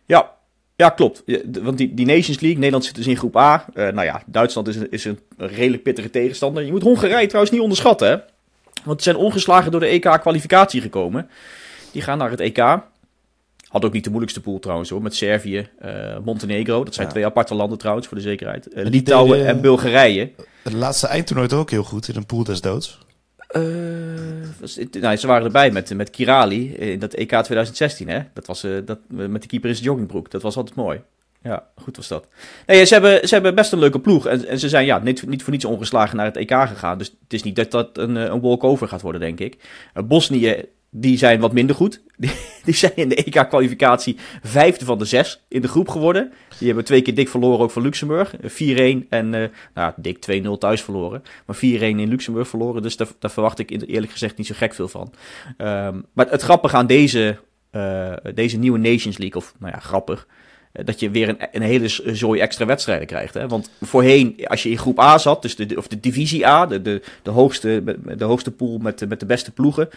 Ja, 0.06 0.30
ja 0.78 0.88
klopt. 0.88 1.22
Want 1.62 1.78
die, 1.78 1.94
die 1.94 2.06
Nations 2.06 2.40
League, 2.40 2.54
Nederland 2.58 2.84
zit 2.84 2.94
dus 2.94 3.06
in 3.06 3.16
groep 3.16 3.36
A. 3.36 3.64
Eh, 3.74 3.84
nou 3.88 4.04
ja, 4.06 4.22
Duitsland 4.26 4.68
is 4.68 4.76
een, 4.76 4.90
is 4.90 5.04
een 5.04 5.18
redelijk 5.36 5.82
pittige 5.82 6.10
tegenstander. 6.10 6.64
Je 6.64 6.70
moet 6.70 6.82
Hongarije 6.82 7.26
trouwens 7.26 7.52
niet 7.52 7.62
onderschatten, 7.62 8.08
hè? 8.08 8.16
Want 8.84 9.02
ze 9.02 9.10
zijn 9.10 9.22
ongeslagen 9.24 9.70
door 9.70 9.80
de 9.80 9.86
EK-kwalificatie 9.86 10.80
gekomen. 10.80 11.28
Die 11.92 12.02
gaan 12.02 12.18
naar 12.18 12.30
het 12.30 12.40
EK. 12.40 12.58
Had 13.68 13.84
ook 13.84 13.92
niet 13.92 14.04
de 14.04 14.10
moeilijkste 14.10 14.40
pool 14.40 14.58
trouwens 14.58 14.90
hoor. 14.90 15.02
Met 15.02 15.14
Servië, 15.14 15.68
eh, 15.78 16.16
Montenegro. 16.24 16.84
Dat 16.84 16.94
zijn 16.94 17.06
Ja. 17.06 17.12
twee 17.12 17.24
aparte 17.26 17.54
landen 17.54 17.78
trouwens, 17.78 18.06
voor 18.06 18.16
de 18.16 18.22
zekerheid. 18.22 18.68
Die 18.74 18.84
Litouwen 18.84 19.32
deden- 19.38 19.46
en 19.46 19.60
Bulgarije. 19.60 20.30
Het 20.62 20.72
laatste 20.72 21.06
eindtoernooi 21.06 21.48
ook 21.54 21.70
heel 21.70 21.82
goed 21.82 22.08
in 22.08 22.16
een 22.16 22.26
pool 22.26 22.44
des 22.44 22.60
doods. 22.60 22.98
Eh, 23.48 23.62
nou, 25.00 25.16
ze 25.16 25.26
waren 25.26 25.44
erbij 25.44 25.70
met, 25.70 25.94
met 25.94 26.10
Kirali 26.10 26.74
in 26.74 26.98
dat 26.98 27.14
EK 27.14 27.28
2016. 27.28 28.08
Hè? 28.08 28.20
Dat 28.32 28.46
was 28.46 28.64
eh, 28.64 28.72
dat, 28.84 28.98
met 29.08 29.42
de 29.42 29.48
keeper 29.48 29.74
zijn 29.74 29.84
joggingbroek. 29.84 30.30
Dat 30.30 30.42
was 30.42 30.56
altijd 30.56 30.76
mooi. 30.76 31.00
Ja, 31.42 31.66
goed 31.74 31.96
was 31.96 32.08
dat. 32.08 32.26
Nee, 32.66 32.84
ze, 32.84 32.92
hebben, 32.92 33.28
ze 33.28 33.34
hebben 33.34 33.54
best 33.54 33.72
een 33.72 33.78
leuke 33.78 34.00
ploeg. 34.00 34.26
En, 34.26 34.46
en 34.46 34.58
ze 34.58 34.68
zijn 34.68 34.86
ja, 34.86 34.98
niet, 34.98 35.26
niet 35.26 35.42
voor 35.42 35.52
niets 35.52 35.64
ongeslagen 35.64 36.16
naar 36.16 36.26
het 36.26 36.36
EK 36.36 36.50
gegaan. 36.50 36.98
Dus 36.98 37.06
het 37.22 37.32
is 37.32 37.42
niet 37.42 37.56
dat 37.56 37.70
dat 37.70 37.98
een, 37.98 38.16
eh, 38.16 38.24
een 38.24 38.40
walkover 38.40 38.88
gaat 38.88 39.02
worden, 39.02 39.20
denk 39.20 39.40
ik. 39.40 39.56
Eh, 39.94 40.02
Bosnië, 40.02 40.64
die 40.90 41.18
zijn 41.18 41.40
wat 41.40 41.52
minder 41.52 41.76
goed. 41.76 42.00
Die, 42.64 42.74
zijn 42.74 42.92
in 42.94 43.08
de 43.08 43.14
EK-kwalificatie 43.14 44.16
vijfde 44.42 44.84
van 44.84 44.98
de 44.98 45.04
zes 45.04 45.42
in 45.48 45.60
de 45.60 45.68
groep 45.68 45.88
geworden. 45.88 46.32
Die 46.58 46.66
hebben 46.66 46.84
twee 46.84 47.02
keer 47.02 47.14
dik 47.14 47.28
verloren 47.28 47.58
ook 47.58 47.70
van 47.70 47.82
Luxemburg. 47.82 48.34
4-1 48.36 48.38
en 49.08 49.34
eh 49.34 49.48
nou, 49.74 49.92
dik 49.96 50.42
2-0 50.44 50.48
thuis 50.58 50.82
verloren. 50.82 51.22
Maar 51.46 51.56
4-1 51.56 51.60
in 51.60 52.08
Luxemburg 52.08 52.48
verloren. 52.48 52.82
Dus 52.82 52.96
daar, 52.96 53.08
daar 53.18 53.30
verwacht 53.30 53.58
ik 53.58 53.70
eerlijk 53.70 54.12
gezegd 54.12 54.36
niet 54.36 54.46
zo 54.46 54.54
gek 54.56 54.74
veel 54.74 54.88
van. 54.88 55.12
Ehm, 55.56 56.00
maar 56.12 56.30
het 56.30 56.42
grappige 56.42 56.76
aan 56.76 56.86
deze, 56.86 57.38
eh, 57.70 58.12
deze 58.34 58.58
nieuwe 58.58 58.78
Nations 58.78 59.18
League, 59.18 59.40
of 59.40 59.54
nou 59.58 59.72
ja, 59.72 59.80
grappig. 59.80 60.26
dat 60.72 61.00
je 61.00 61.10
weer 61.10 61.28
een, 61.28 61.38
een 61.52 61.62
hele 61.62 61.88
zooi 62.14 62.40
extra 62.40 62.66
wedstrijden 62.66 63.06
krijgt. 63.06 63.34
Hè? 63.34 63.48
Want 63.48 63.70
voorheen, 63.80 64.40
als 64.44 64.62
je 64.62 64.70
in 64.70 64.78
groep 64.78 65.00
A 65.00 65.18
zat, 65.18 65.42
dus 65.42 65.56
de, 65.56 65.76
of 65.76 65.86
de 65.86 66.00
divisie 66.00 66.46
A, 66.46 66.66
de, 66.66 66.82
de, 66.82 67.02
de, 67.22 67.30
hoogste, 67.30 67.96
de 68.16 68.24
hoogste 68.24 68.50
pool 68.50 68.78
met 68.78 69.08
met 69.08 69.20
de 69.20 69.26
beste 69.26 69.50
ploegen, 69.50 69.88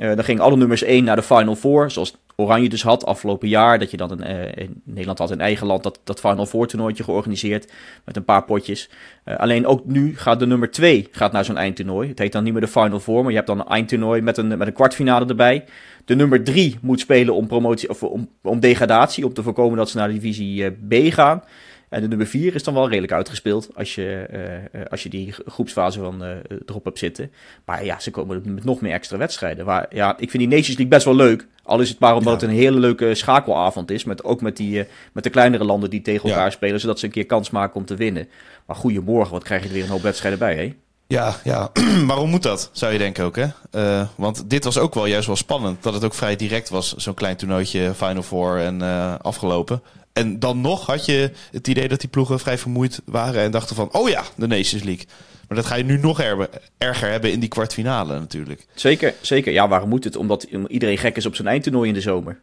uh, 0.00 0.14
dan 0.14 0.24
gingen 0.24 0.42
alle 0.42 0.56
nummers 0.56 0.82
1 0.82 1.04
naar 1.04 1.16
de 1.16 1.22
Final 1.22 1.54
Four, 1.54 1.90
zoals 1.90 2.16
Oranje 2.36 2.68
dus 2.68 2.82
had 2.82 3.06
afgelopen 3.06 3.48
jaar. 3.48 3.78
Dat 3.78 3.90
je 3.90 3.96
dan 3.96 4.24
uh, 4.24 4.44
in 4.54 4.82
Nederland 4.84 5.18
had 5.18 5.30
in 5.30 5.40
eigen 5.40 5.66
land 5.66 5.82
dat, 5.82 6.00
dat 6.04 6.20
Final 6.20 6.46
Four 6.46 6.66
toernooitje 6.66 7.04
georganiseerd 7.04 7.72
met 8.04 8.16
een 8.16 8.24
paar 8.24 8.44
potjes. 8.44 8.90
Uh, 9.24 9.36
alleen 9.36 9.66
ook 9.66 9.84
nu 9.84 10.16
gaat 10.16 10.38
de 10.38 10.46
nummer 10.46 10.70
2 10.70 11.08
gaat 11.10 11.32
naar 11.32 11.44
zo'n 11.44 11.56
eindtoernooi. 11.56 12.08
Het 12.08 12.18
heet 12.18 12.32
dan 12.32 12.44
niet 12.44 12.52
meer 12.52 12.62
de 12.62 12.68
Final 12.68 13.00
Four, 13.00 13.20
maar 13.20 13.30
je 13.30 13.36
hebt 13.36 13.48
dan 13.48 13.60
een 13.60 13.66
eindtoernooi 13.66 14.20
met 14.20 14.36
een, 14.36 14.48
met 14.48 14.66
een 14.66 14.72
kwartfinale 14.72 15.26
erbij. 15.26 15.64
De 16.04 16.16
nummer 16.16 16.44
3 16.44 16.78
moet 16.80 17.00
spelen 17.00 17.34
om 17.34 17.46
promotie 17.46 17.90
of 17.90 18.02
om, 18.02 18.28
om 18.42 18.60
degradatie, 18.60 19.26
om 19.26 19.32
te 19.32 19.42
voorkomen 19.42 19.76
dat 19.76 19.90
ze 19.90 19.96
naar 19.96 20.08
de 20.08 20.14
divisie 20.14 20.70
B 20.70 21.12
gaan. 21.12 21.42
En 21.88 22.00
de 22.00 22.08
nummer 22.08 22.26
4 22.26 22.54
is 22.54 22.62
dan 22.62 22.74
wel 22.74 22.88
redelijk 22.88 23.12
uitgespeeld 23.12 23.68
als 23.74 23.94
je, 23.94 24.26
uh, 24.72 24.82
als 24.90 25.02
je 25.02 25.08
die 25.08 25.34
groepsfase 25.46 25.98
van, 25.98 26.24
uh, 26.24 26.30
erop 26.66 26.84
hebt 26.84 26.98
zitten. 26.98 27.30
Maar 27.64 27.84
ja, 27.84 28.00
ze 28.00 28.10
komen 28.10 28.42
met 28.44 28.64
nog 28.64 28.80
meer 28.80 28.92
extra 28.92 29.16
wedstrijden. 29.16 29.64
Waar, 29.64 29.86
ja, 29.90 30.18
ik 30.18 30.30
vind 30.30 30.42
die 30.42 30.48
Nations 30.48 30.76
League 30.76 30.88
best 30.88 31.04
wel 31.04 31.16
leuk. 31.16 31.46
Al 31.62 31.80
is 31.80 31.88
het 31.88 31.98
maar 31.98 32.16
omdat 32.16 32.40
het 32.40 32.50
een 32.50 32.56
hele 32.56 32.78
leuke 32.78 33.14
schakelavond 33.14 33.90
is. 33.90 34.04
Met, 34.04 34.24
ook 34.24 34.40
met, 34.40 34.56
die, 34.56 34.78
uh, 34.78 34.84
met 35.12 35.24
de 35.24 35.30
kleinere 35.30 35.64
landen 35.64 35.90
die 35.90 36.02
tegen 36.02 36.28
elkaar 36.28 36.44
ja. 36.44 36.50
spelen. 36.50 36.80
Zodat 36.80 36.98
ze 36.98 37.04
een 37.04 37.10
keer 37.10 37.26
kans 37.26 37.50
maken 37.50 37.76
om 37.76 37.84
te 37.84 37.96
winnen. 37.96 38.28
Maar 38.66 38.76
goedemorgen, 38.76 39.32
wat 39.32 39.44
krijg 39.44 39.62
je 39.62 39.68
er 39.68 39.74
weer 39.74 39.84
een 39.84 39.90
hoop 39.90 40.02
wedstrijden 40.02 40.38
bij, 40.38 40.56
hè? 40.56 40.74
Ja, 41.08 41.34
ja. 41.44 41.70
waarom 42.06 42.30
moet 42.30 42.42
dat, 42.42 42.70
zou 42.72 42.92
je 42.92 42.98
denken 42.98 43.24
ook, 43.24 43.36
hè? 43.36 43.46
Uh, 43.72 44.08
want 44.16 44.50
dit 44.50 44.64
was 44.64 44.78
ook 44.78 44.94
wel 44.94 45.06
juist 45.06 45.26
wel 45.26 45.36
spannend. 45.36 45.82
Dat 45.82 45.94
het 45.94 46.04
ook 46.04 46.14
vrij 46.14 46.36
direct 46.36 46.68
was, 46.68 46.94
zo'n 46.94 47.14
klein 47.14 47.36
toernooitje, 47.36 47.94
Final 47.94 48.22
Four 48.22 48.58
en 48.58 48.80
uh, 48.80 49.14
afgelopen. 49.18 49.82
En 50.12 50.38
dan 50.38 50.60
nog 50.60 50.86
had 50.86 51.06
je 51.06 51.30
het 51.50 51.68
idee 51.68 51.88
dat 51.88 52.00
die 52.00 52.08
ploegen 52.08 52.40
vrij 52.40 52.58
vermoeid 52.58 53.00
waren 53.04 53.42
en 53.42 53.50
dachten 53.50 53.76
van, 53.76 53.92
oh 53.92 54.08
ja, 54.08 54.22
de 54.36 54.46
Nations 54.46 54.82
League. 54.82 55.04
Maar 55.48 55.56
dat 55.56 55.66
ga 55.66 55.74
je 55.74 55.84
nu 55.84 55.98
nog 55.98 56.20
erger, 56.20 56.48
erger 56.78 57.10
hebben 57.10 57.32
in 57.32 57.40
die 57.40 57.48
kwartfinale 57.48 58.18
natuurlijk. 58.18 58.66
Zeker, 58.74 59.14
zeker. 59.20 59.52
Ja, 59.52 59.68
waarom 59.68 59.88
moet 59.88 60.04
het? 60.04 60.16
Omdat 60.16 60.46
iedereen 60.68 60.98
gek 60.98 61.16
is 61.16 61.26
op 61.26 61.34
zijn 61.34 61.48
eindtoernooi 61.48 61.88
in 61.88 61.94
de 61.94 62.00
zomer. 62.00 62.40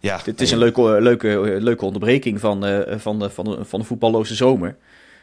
Ja, 0.00 0.20
Dit 0.24 0.40
is 0.40 0.50
een 0.50 0.58
leuke, 0.58 0.82
leuke, 1.00 1.56
leuke 1.60 1.84
onderbreking 1.84 2.40
van, 2.40 2.66
uh, 2.66 2.78
van, 2.96 3.30
van, 3.30 3.58
van 3.62 3.80
de 3.80 3.86
voetballoze 3.86 4.34
zomer. 4.34 4.76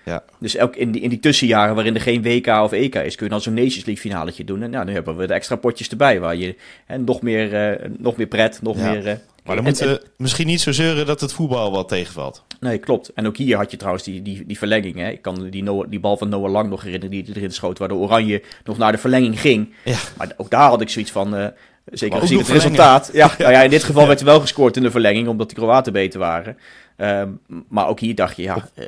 Ja. 0.10 0.24
Dus 0.40 0.56
elk, 0.56 0.76
in, 0.76 0.92
die, 0.92 1.02
in 1.02 1.10
die 1.10 1.20
tussenjaren 1.20 1.76
waarin 1.76 1.96
er 1.96 2.02
geen 2.02 2.22
WK 2.22 2.48
of 2.48 2.72
EK 2.72 2.96
is, 2.96 3.16
kun 3.16 3.26
je 3.26 3.32
dan 3.32 3.42
zo'n 3.42 3.54
Nations 3.54 3.86
League 3.86 4.04
finaletje 4.04 4.44
doen. 4.44 4.62
En 4.62 4.72
ja, 4.72 4.84
nu 4.84 4.94
hebben 4.94 5.18
we 5.18 5.28
de 5.28 5.34
extra 5.34 5.56
potjes 5.56 5.90
erbij, 5.90 6.20
waar 6.20 6.36
je 6.36 6.56
hè, 6.86 6.98
nog, 6.98 7.22
meer, 7.22 7.80
uh, 7.82 7.90
nog 7.98 8.18
meer 8.18 8.28
pret, 8.28 8.60
nog 8.62 8.78
ja. 8.78 8.92
meer... 8.92 9.08
Uh, 9.08 9.14
maar 9.44 9.56
dan 9.56 9.64
moeten 9.64 9.88
we 9.88 10.02
misschien 10.18 10.48
niet 10.48 10.62
zo 10.62 10.72
zeuren 10.72 11.06
dat 11.06 11.22
het 11.22 11.34
voetbal 11.34 11.72
wat 11.72 11.88
tegenvalt. 11.88 12.44
Nee, 12.60 12.78
klopt. 12.78 13.14
En 13.14 13.28
ook 13.28 13.38
hier 13.38 13.58
had 13.58 13.72
je 13.72 13.78
trouwens 13.78 14.04
die, 14.04 14.22
die, 14.22 14.46
die 14.46 14.58
verlenging. 14.58 14.96
Hè. 14.96 15.10
Ik 15.10 15.22
kan 15.22 15.50
die, 15.50 15.64
Noah, 15.64 15.90
die 15.90 16.00
bal 16.00 16.18
van 16.18 16.30
Noah 16.30 16.52
Lang 16.52 16.70
nog 16.70 16.82
herinneren 16.82 17.24
die 17.24 17.36
erin 17.36 17.52
schoot, 17.52 17.78
waardoor 17.78 18.00
Oranje 18.00 18.44
nog 18.64 18.78
naar 18.78 18.92
de 18.92 18.98
verlenging 18.98 19.40
ging. 19.40 19.74
Ja. 19.86 19.98
Maar 20.18 20.32
ook 20.38 20.50
daar 20.50 20.70
had 20.70 20.82
ik 20.82 20.90
zoiets 20.90 21.12
van... 21.12 21.36
Uh, 21.36 21.48
zeker 21.86 22.20
gezien 22.20 22.38
het 22.38 22.48
resultaat. 22.48 23.10
Ja, 23.14 23.32
nou 23.38 23.52
ja, 23.52 23.62
in 23.62 23.70
dit 23.70 23.84
geval 23.84 24.02
ja. 24.02 24.08
werd 24.08 24.20
er 24.20 24.26
wel 24.26 24.40
gescoord 24.40 24.78
in 24.78 24.84
de 24.84 24.92
verlenging, 24.92 25.28
omdat 25.28 25.50
de 25.50 25.56
Kroaten 25.56 25.94
beter 25.94 26.20
waren. 26.20 26.58
Um, 26.98 27.40
maar 27.70 27.88
ook 27.88 28.00
hier 28.00 28.16
dacht 28.16 28.36
je, 28.36 28.42
ja, 28.42 28.70
uh, 28.76 28.86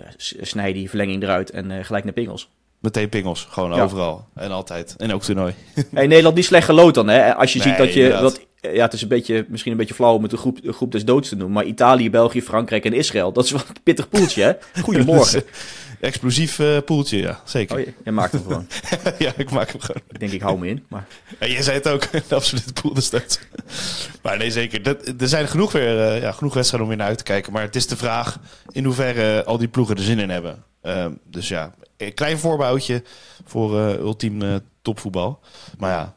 uh, 0.00 0.06
snij 0.40 0.72
die 0.72 0.88
verlenging 0.88 1.22
eruit 1.22 1.50
en 1.50 1.70
uh, 1.70 1.84
gelijk 1.84 2.04
naar 2.04 2.12
pingels. 2.12 2.50
Meteen 2.78 3.08
pingels, 3.08 3.46
gewoon 3.50 3.74
ja. 3.74 3.82
overal 3.82 4.28
en 4.34 4.50
altijd. 4.50 4.94
En 4.96 5.12
ook 5.12 5.22
toernooi. 5.22 5.54
hey, 5.94 6.06
Nederland 6.06 6.34
niet 6.34 6.44
slecht 6.44 6.64
geloot 6.64 6.94
dan, 6.94 7.08
hè? 7.08 7.34
Als 7.34 7.52
je 7.52 7.58
nee, 7.58 7.68
ziet 7.68 7.78
dat 7.78 7.92
je... 7.92 8.08
Dat, 8.08 8.40
ja, 8.60 8.84
het 8.84 8.92
is 8.92 9.02
een 9.02 9.08
beetje, 9.08 9.46
misschien 9.48 9.72
een 9.72 9.78
beetje 9.78 9.94
flauw 9.94 10.14
om 10.14 10.22
het 10.22 10.30
de 10.30 10.36
groep, 10.36 10.62
de 10.62 10.72
groep 10.72 10.92
des 10.92 11.04
doods 11.04 11.28
te 11.28 11.36
noemen. 11.36 11.54
Maar 11.54 11.64
Italië, 11.64 12.10
België, 12.10 12.42
Frankrijk 12.42 12.84
en 12.84 12.92
Israël, 12.92 13.32
dat 13.32 13.44
is 13.44 13.50
wel 13.50 13.60
een 13.68 13.82
pittig 13.82 14.08
poeltje, 14.08 14.42
hè? 14.42 14.52
Goedemorgen. 14.82 15.42
Explosief 16.00 16.58
uh, 16.58 16.78
poeltje, 16.84 17.18
ja, 17.18 17.40
zeker. 17.44 17.78
Oh, 17.78 17.84
je, 17.84 17.92
je, 18.04 18.10
maakt 18.10 18.32
hem 18.32 18.42
gewoon. 18.42 18.66
ja, 19.18 19.32
ik 19.36 19.50
maak 19.50 19.70
hem 19.70 19.80
gewoon. 19.80 20.02
Ik 20.08 20.20
denk, 20.20 20.32
ik 20.32 20.40
hou 20.40 20.58
me 20.58 20.68
in. 20.68 20.84
Maar... 20.88 21.06
Ja, 21.40 21.46
je 21.46 21.62
zei 21.62 21.76
het 21.76 21.88
ook, 21.88 22.28
de 22.28 22.34
absolute 22.34 22.72
poel 22.72 22.94
des 22.94 23.10
doods. 23.10 23.38
maar 24.22 24.36
nee, 24.36 24.50
zeker. 24.50 24.82
Dat, 24.82 25.14
er 25.18 25.28
zijn 25.28 25.48
genoeg, 25.48 25.72
weer, 25.72 26.14
uh, 26.14 26.20
ja, 26.20 26.32
genoeg 26.32 26.54
wedstrijden 26.54 26.88
om 26.88 26.94
weer 26.94 27.02
naar 27.02 27.10
uit 27.10 27.18
te 27.18 27.32
kijken. 27.32 27.52
Maar 27.52 27.62
het 27.62 27.76
is 27.76 27.86
de 27.86 27.96
vraag 27.96 28.38
in 28.70 28.84
hoeverre 28.84 29.44
al 29.44 29.58
die 29.58 29.68
ploegen 29.68 29.96
er 29.96 30.02
zin 30.02 30.18
in 30.18 30.30
hebben. 30.30 30.64
Uh, 30.82 31.06
dus 31.24 31.48
ja, 31.48 31.74
een 31.96 32.14
klein 32.14 32.38
voorbouwtje 32.38 33.02
voor 33.44 33.78
ultiem 33.78 34.60
topvoetbal. 34.82 35.40
Maar 35.78 35.90
ja, 35.90 36.14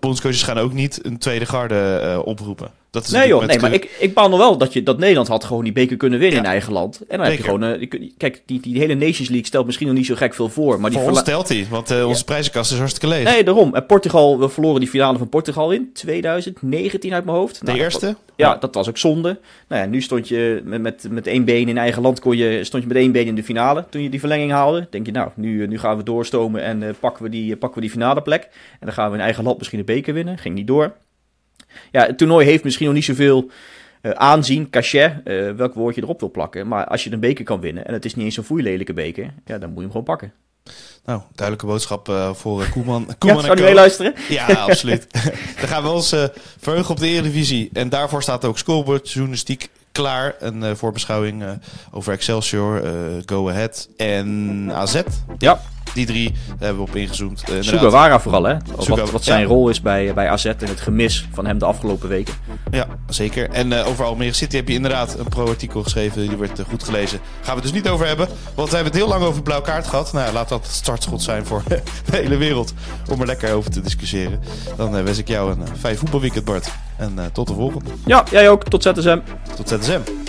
bondscoaches 0.00 0.42
gaan 0.42 0.58
ook 0.58 0.72
niet 0.72 1.04
een 1.04 1.18
tweede 1.18 1.46
garde 1.46 2.00
uh, 2.04 2.26
oproepen. 2.26 2.70
Dat 2.92 3.04
is 3.04 3.10
nee 3.10 3.28
joh, 3.28 3.44
nee, 3.44 3.58
maar 3.58 3.72
ik, 3.72 3.96
ik 3.98 4.14
baal 4.14 4.28
nog 4.28 4.38
wel 4.38 4.56
dat, 4.58 4.72
je, 4.72 4.82
dat 4.82 4.98
Nederland 4.98 5.28
had 5.28 5.44
gewoon 5.44 5.64
die 5.64 5.72
beker 5.72 5.96
kunnen 5.96 6.18
winnen 6.18 6.38
ja. 6.38 6.44
in 6.44 6.50
eigen 6.50 6.72
land. 6.72 7.00
En 7.08 7.16
dan 7.18 7.26
Zeker. 7.26 7.44
heb 7.44 7.60
je 7.60 7.66
gewoon... 7.66 7.80
Uh, 7.80 8.10
kijk, 8.16 8.42
die, 8.46 8.60
die 8.60 8.78
hele 8.78 8.94
Nations 8.94 9.28
League 9.28 9.46
stelt 9.46 9.66
misschien 9.66 9.86
nog 9.86 9.96
niet 9.96 10.06
zo 10.06 10.14
gek 10.14 10.34
veel 10.34 10.48
voor. 10.48 10.80
Maar 10.80 10.90
die 10.90 10.98
voor 10.98 11.16
stelt 11.16 11.48
hij, 11.48 11.66
want 11.70 11.90
uh, 11.90 12.06
onze 12.06 12.18
ja. 12.18 12.24
prijzenkast 12.24 12.72
is 12.72 12.78
hartstikke 12.78 13.08
leeg. 13.08 13.24
Nee, 13.24 13.44
daarom. 13.44 13.74
En 13.74 13.86
Portugal, 13.86 14.38
we 14.38 14.48
verloren 14.48 14.80
die 14.80 14.88
finale 14.88 15.18
van 15.18 15.28
Portugal 15.28 15.70
in 15.70 15.90
2019 15.92 17.12
uit 17.12 17.24
mijn 17.24 17.36
hoofd. 17.36 17.58
De 17.58 17.66
nou, 17.66 17.78
eerste? 17.78 18.06
Dat, 18.06 18.16
ja, 18.36 18.56
dat 18.56 18.74
was 18.74 18.88
ook 18.88 18.98
zonde. 18.98 19.38
Nou 19.68 19.82
ja, 19.82 19.88
nu 19.88 20.00
stond 20.00 20.28
je 20.28 20.62
met, 20.64 20.80
met, 20.80 21.06
met 21.10 21.26
één 21.26 21.44
been 21.44 21.68
in 21.68 21.78
eigen 21.78 22.02
land, 22.02 22.20
kon 22.20 22.36
je, 22.36 22.64
stond 22.64 22.82
je 22.82 22.88
met 22.88 22.98
één 22.98 23.12
been 23.12 23.26
in 23.26 23.34
de 23.34 23.44
finale 23.44 23.84
toen 23.90 24.02
je 24.02 24.10
die 24.10 24.20
verlenging 24.20 24.50
haalde. 24.50 24.86
Denk 24.90 25.06
je, 25.06 25.12
nou, 25.12 25.30
nu, 25.34 25.66
nu 25.66 25.78
gaan 25.78 25.96
we 25.96 26.02
doorstomen 26.02 26.62
en 26.62 26.82
uh, 26.82 26.88
pakken, 27.00 27.22
we 27.22 27.30
die, 27.30 27.56
pakken 27.56 27.80
we 27.80 27.86
die 27.86 27.94
finale 27.94 28.22
plek. 28.22 28.42
En 28.42 28.86
dan 28.86 28.92
gaan 28.92 29.10
we 29.10 29.16
in 29.16 29.22
eigen 29.22 29.44
land 29.44 29.58
misschien 29.58 29.78
de 29.78 29.84
beker 29.84 30.14
winnen. 30.14 30.38
Ging 30.38 30.54
niet 30.54 30.66
door. 30.66 30.92
Ja, 31.90 32.06
het 32.06 32.18
toernooi 32.18 32.46
heeft 32.46 32.64
misschien 32.64 32.86
nog 32.86 32.94
niet 32.94 33.04
zoveel 33.04 33.50
uh, 34.02 34.12
aanzien, 34.12 34.70
cachet, 34.70 35.12
uh, 35.24 35.50
welk 35.50 35.74
woord 35.74 35.94
je 35.94 36.02
erop 36.02 36.20
wil 36.20 36.30
plakken. 36.30 36.68
Maar 36.68 36.86
als 36.86 37.04
je 37.04 37.12
een 37.12 37.20
beker 37.20 37.44
kan 37.44 37.60
winnen, 37.60 37.86
en 37.86 37.92
het 37.92 38.04
is 38.04 38.14
niet 38.14 38.24
eens 38.24 38.36
een 38.36 38.44
foeilelijke 38.44 38.92
beker, 38.92 39.34
ja, 39.44 39.58
dan 39.58 39.68
moet 39.68 39.76
je 39.76 39.82
hem 39.82 39.90
gewoon 39.90 40.04
pakken. 40.04 40.32
Nou, 41.04 41.20
duidelijke 41.34 41.72
boodschap 41.72 42.08
uh, 42.08 42.34
voor 42.34 42.68
Koeman. 42.68 43.14
Koeman 43.18 43.38
ja, 43.38 43.44
zou 43.46 43.58
je 43.58 43.64
meeluisteren? 43.64 44.14
Ja, 44.28 44.46
absoluut. 44.46 45.06
dan 45.60 45.68
gaan 45.68 45.82
we 45.82 45.88
ons 45.88 46.14
verheugen 46.58 46.90
op 46.90 47.00
de 47.00 47.06
Eredivisie. 47.06 47.70
En 47.72 47.88
daarvoor 47.88 48.22
staat 48.22 48.44
ook 48.44 48.58
scoreboard 48.58 49.10
journalistiek 49.10 49.68
klaar. 49.92 50.34
Een 50.38 50.76
voorbeschouwing 50.76 51.44
over 51.90 52.12
Excelsior, 52.12 52.82
Go 53.26 53.48
Ahead 53.48 53.88
en 53.96 54.68
AZ. 54.72 55.02
Ja. 55.38 55.60
Die 55.94 56.06
drie 56.06 56.34
hebben 56.58 56.84
we 56.84 56.90
op 56.90 56.96
ingezoomd. 56.96 57.44
Uh, 57.50 57.56
Sugawara 57.60 58.20
vooral, 58.20 58.44
hè? 58.44 58.56
Wat, 58.88 59.10
wat 59.10 59.24
zijn 59.24 59.40
ja. 59.40 59.46
rol 59.46 59.68
is 59.68 59.80
bij, 59.80 60.14
bij 60.14 60.28
AZ 60.28 60.44
en 60.44 60.56
het 60.58 60.80
gemis 60.80 61.28
van 61.32 61.46
hem 61.46 61.58
de 61.58 61.64
afgelopen 61.64 62.08
weken. 62.08 62.34
Ja, 62.70 62.86
zeker. 63.08 63.50
En 63.50 63.70
uh, 63.70 63.86
over 63.86 64.04
Almere 64.04 64.32
City 64.32 64.56
heb 64.56 64.68
je 64.68 64.74
inderdaad 64.74 65.18
een 65.18 65.28
pro-artikel 65.28 65.82
geschreven. 65.82 66.28
Die 66.28 66.36
werd 66.36 66.58
uh, 66.58 66.66
goed 66.66 66.82
gelezen. 66.82 67.20
Gaan 67.40 67.56
we 67.56 67.62
het 67.62 67.72
dus 67.72 67.82
niet 67.82 67.88
over 67.88 68.06
hebben. 68.06 68.28
Want 68.54 68.68
we 68.68 68.74
hebben 68.74 68.92
het 68.92 69.02
heel 69.02 69.10
lang 69.10 69.24
over 69.24 69.42
blauw 69.42 69.60
kaart 69.60 69.86
gehad. 69.86 70.12
Nou, 70.12 70.32
laat 70.32 70.48
dat 70.48 70.62
het 70.62 70.74
startschot 70.74 71.22
zijn 71.22 71.46
voor 71.46 71.62
de 72.10 72.16
hele 72.16 72.36
wereld. 72.36 72.74
Om 73.10 73.20
er 73.20 73.26
lekker 73.26 73.54
over 73.54 73.70
te 73.70 73.80
discussiëren. 73.80 74.40
Dan 74.76 75.04
wens 75.04 75.18
ik 75.18 75.28
jou 75.28 75.50
een 75.50 75.66
fijn 75.78 75.96
voetbalweekend, 75.96 76.44
Bart. 76.44 76.70
En 76.96 77.18
tot 77.32 77.46
de 77.46 77.54
volgende. 77.54 77.90
Ja, 78.06 78.24
jij 78.30 78.50
ook. 78.50 78.64
Tot 78.64 78.82
ZSM. 78.82 79.18
Tot 79.56 79.68
ZSM. 79.68 80.21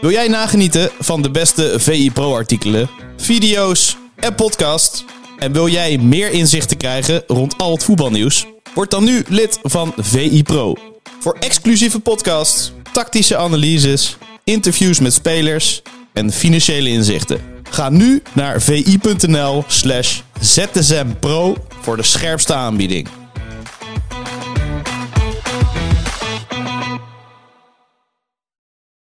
Wil 0.00 0.10
jij 0.10 0.28
nagenieten 0.28 0.90
van 0.98 1.22
de 1.22 1.30
beste 1.30 1.74
VI 1.78 2.10
Pro-artikelen, 2.10 2.88
video's 3.16 3.96
en 4.16 4.34
podcasts? 4.34 5.04
En 5.38 5.52
wil 5.52 5.68
jij 5.68 5.98
meer 5.98 6.30
inzichten 6.30 6.76
krijgen 6.76 7.22
rond 7.26 7.58
al 7.58 7.72
het 7.72 7.84
voetbalnieuws? 7.84 8.46
Word 8.74 8.90
dan 8.90 9.04
nu 9.04 9.24
lid 9.28 9.58
van 9.62 9.92
VI 9.96 10.42
Pro. 10.42 10.74
Voor 11.20 11.36
exclusieve 11.40 12.00
podcasts, 12.00 12.72
tactische 12.92 13.36
analyses, 13.36 14.16
interviews 14.44 15.00
met 15.00 15.12
spelers 15.12 15.82
en 16.12 16.32
financiële 16.32 16.88
inzichten. 16.88 17.40
Ga 17.70 17.88
nu 17.90 18.22
naar 18.32 18.62
vi.nl/slash 18.62 20.20
zsmpro 20.40 21.56
voor 21.80 21.96
de 21.96 22.02
scherpste 22.02 22.54
aanbieding. 22.54 23.08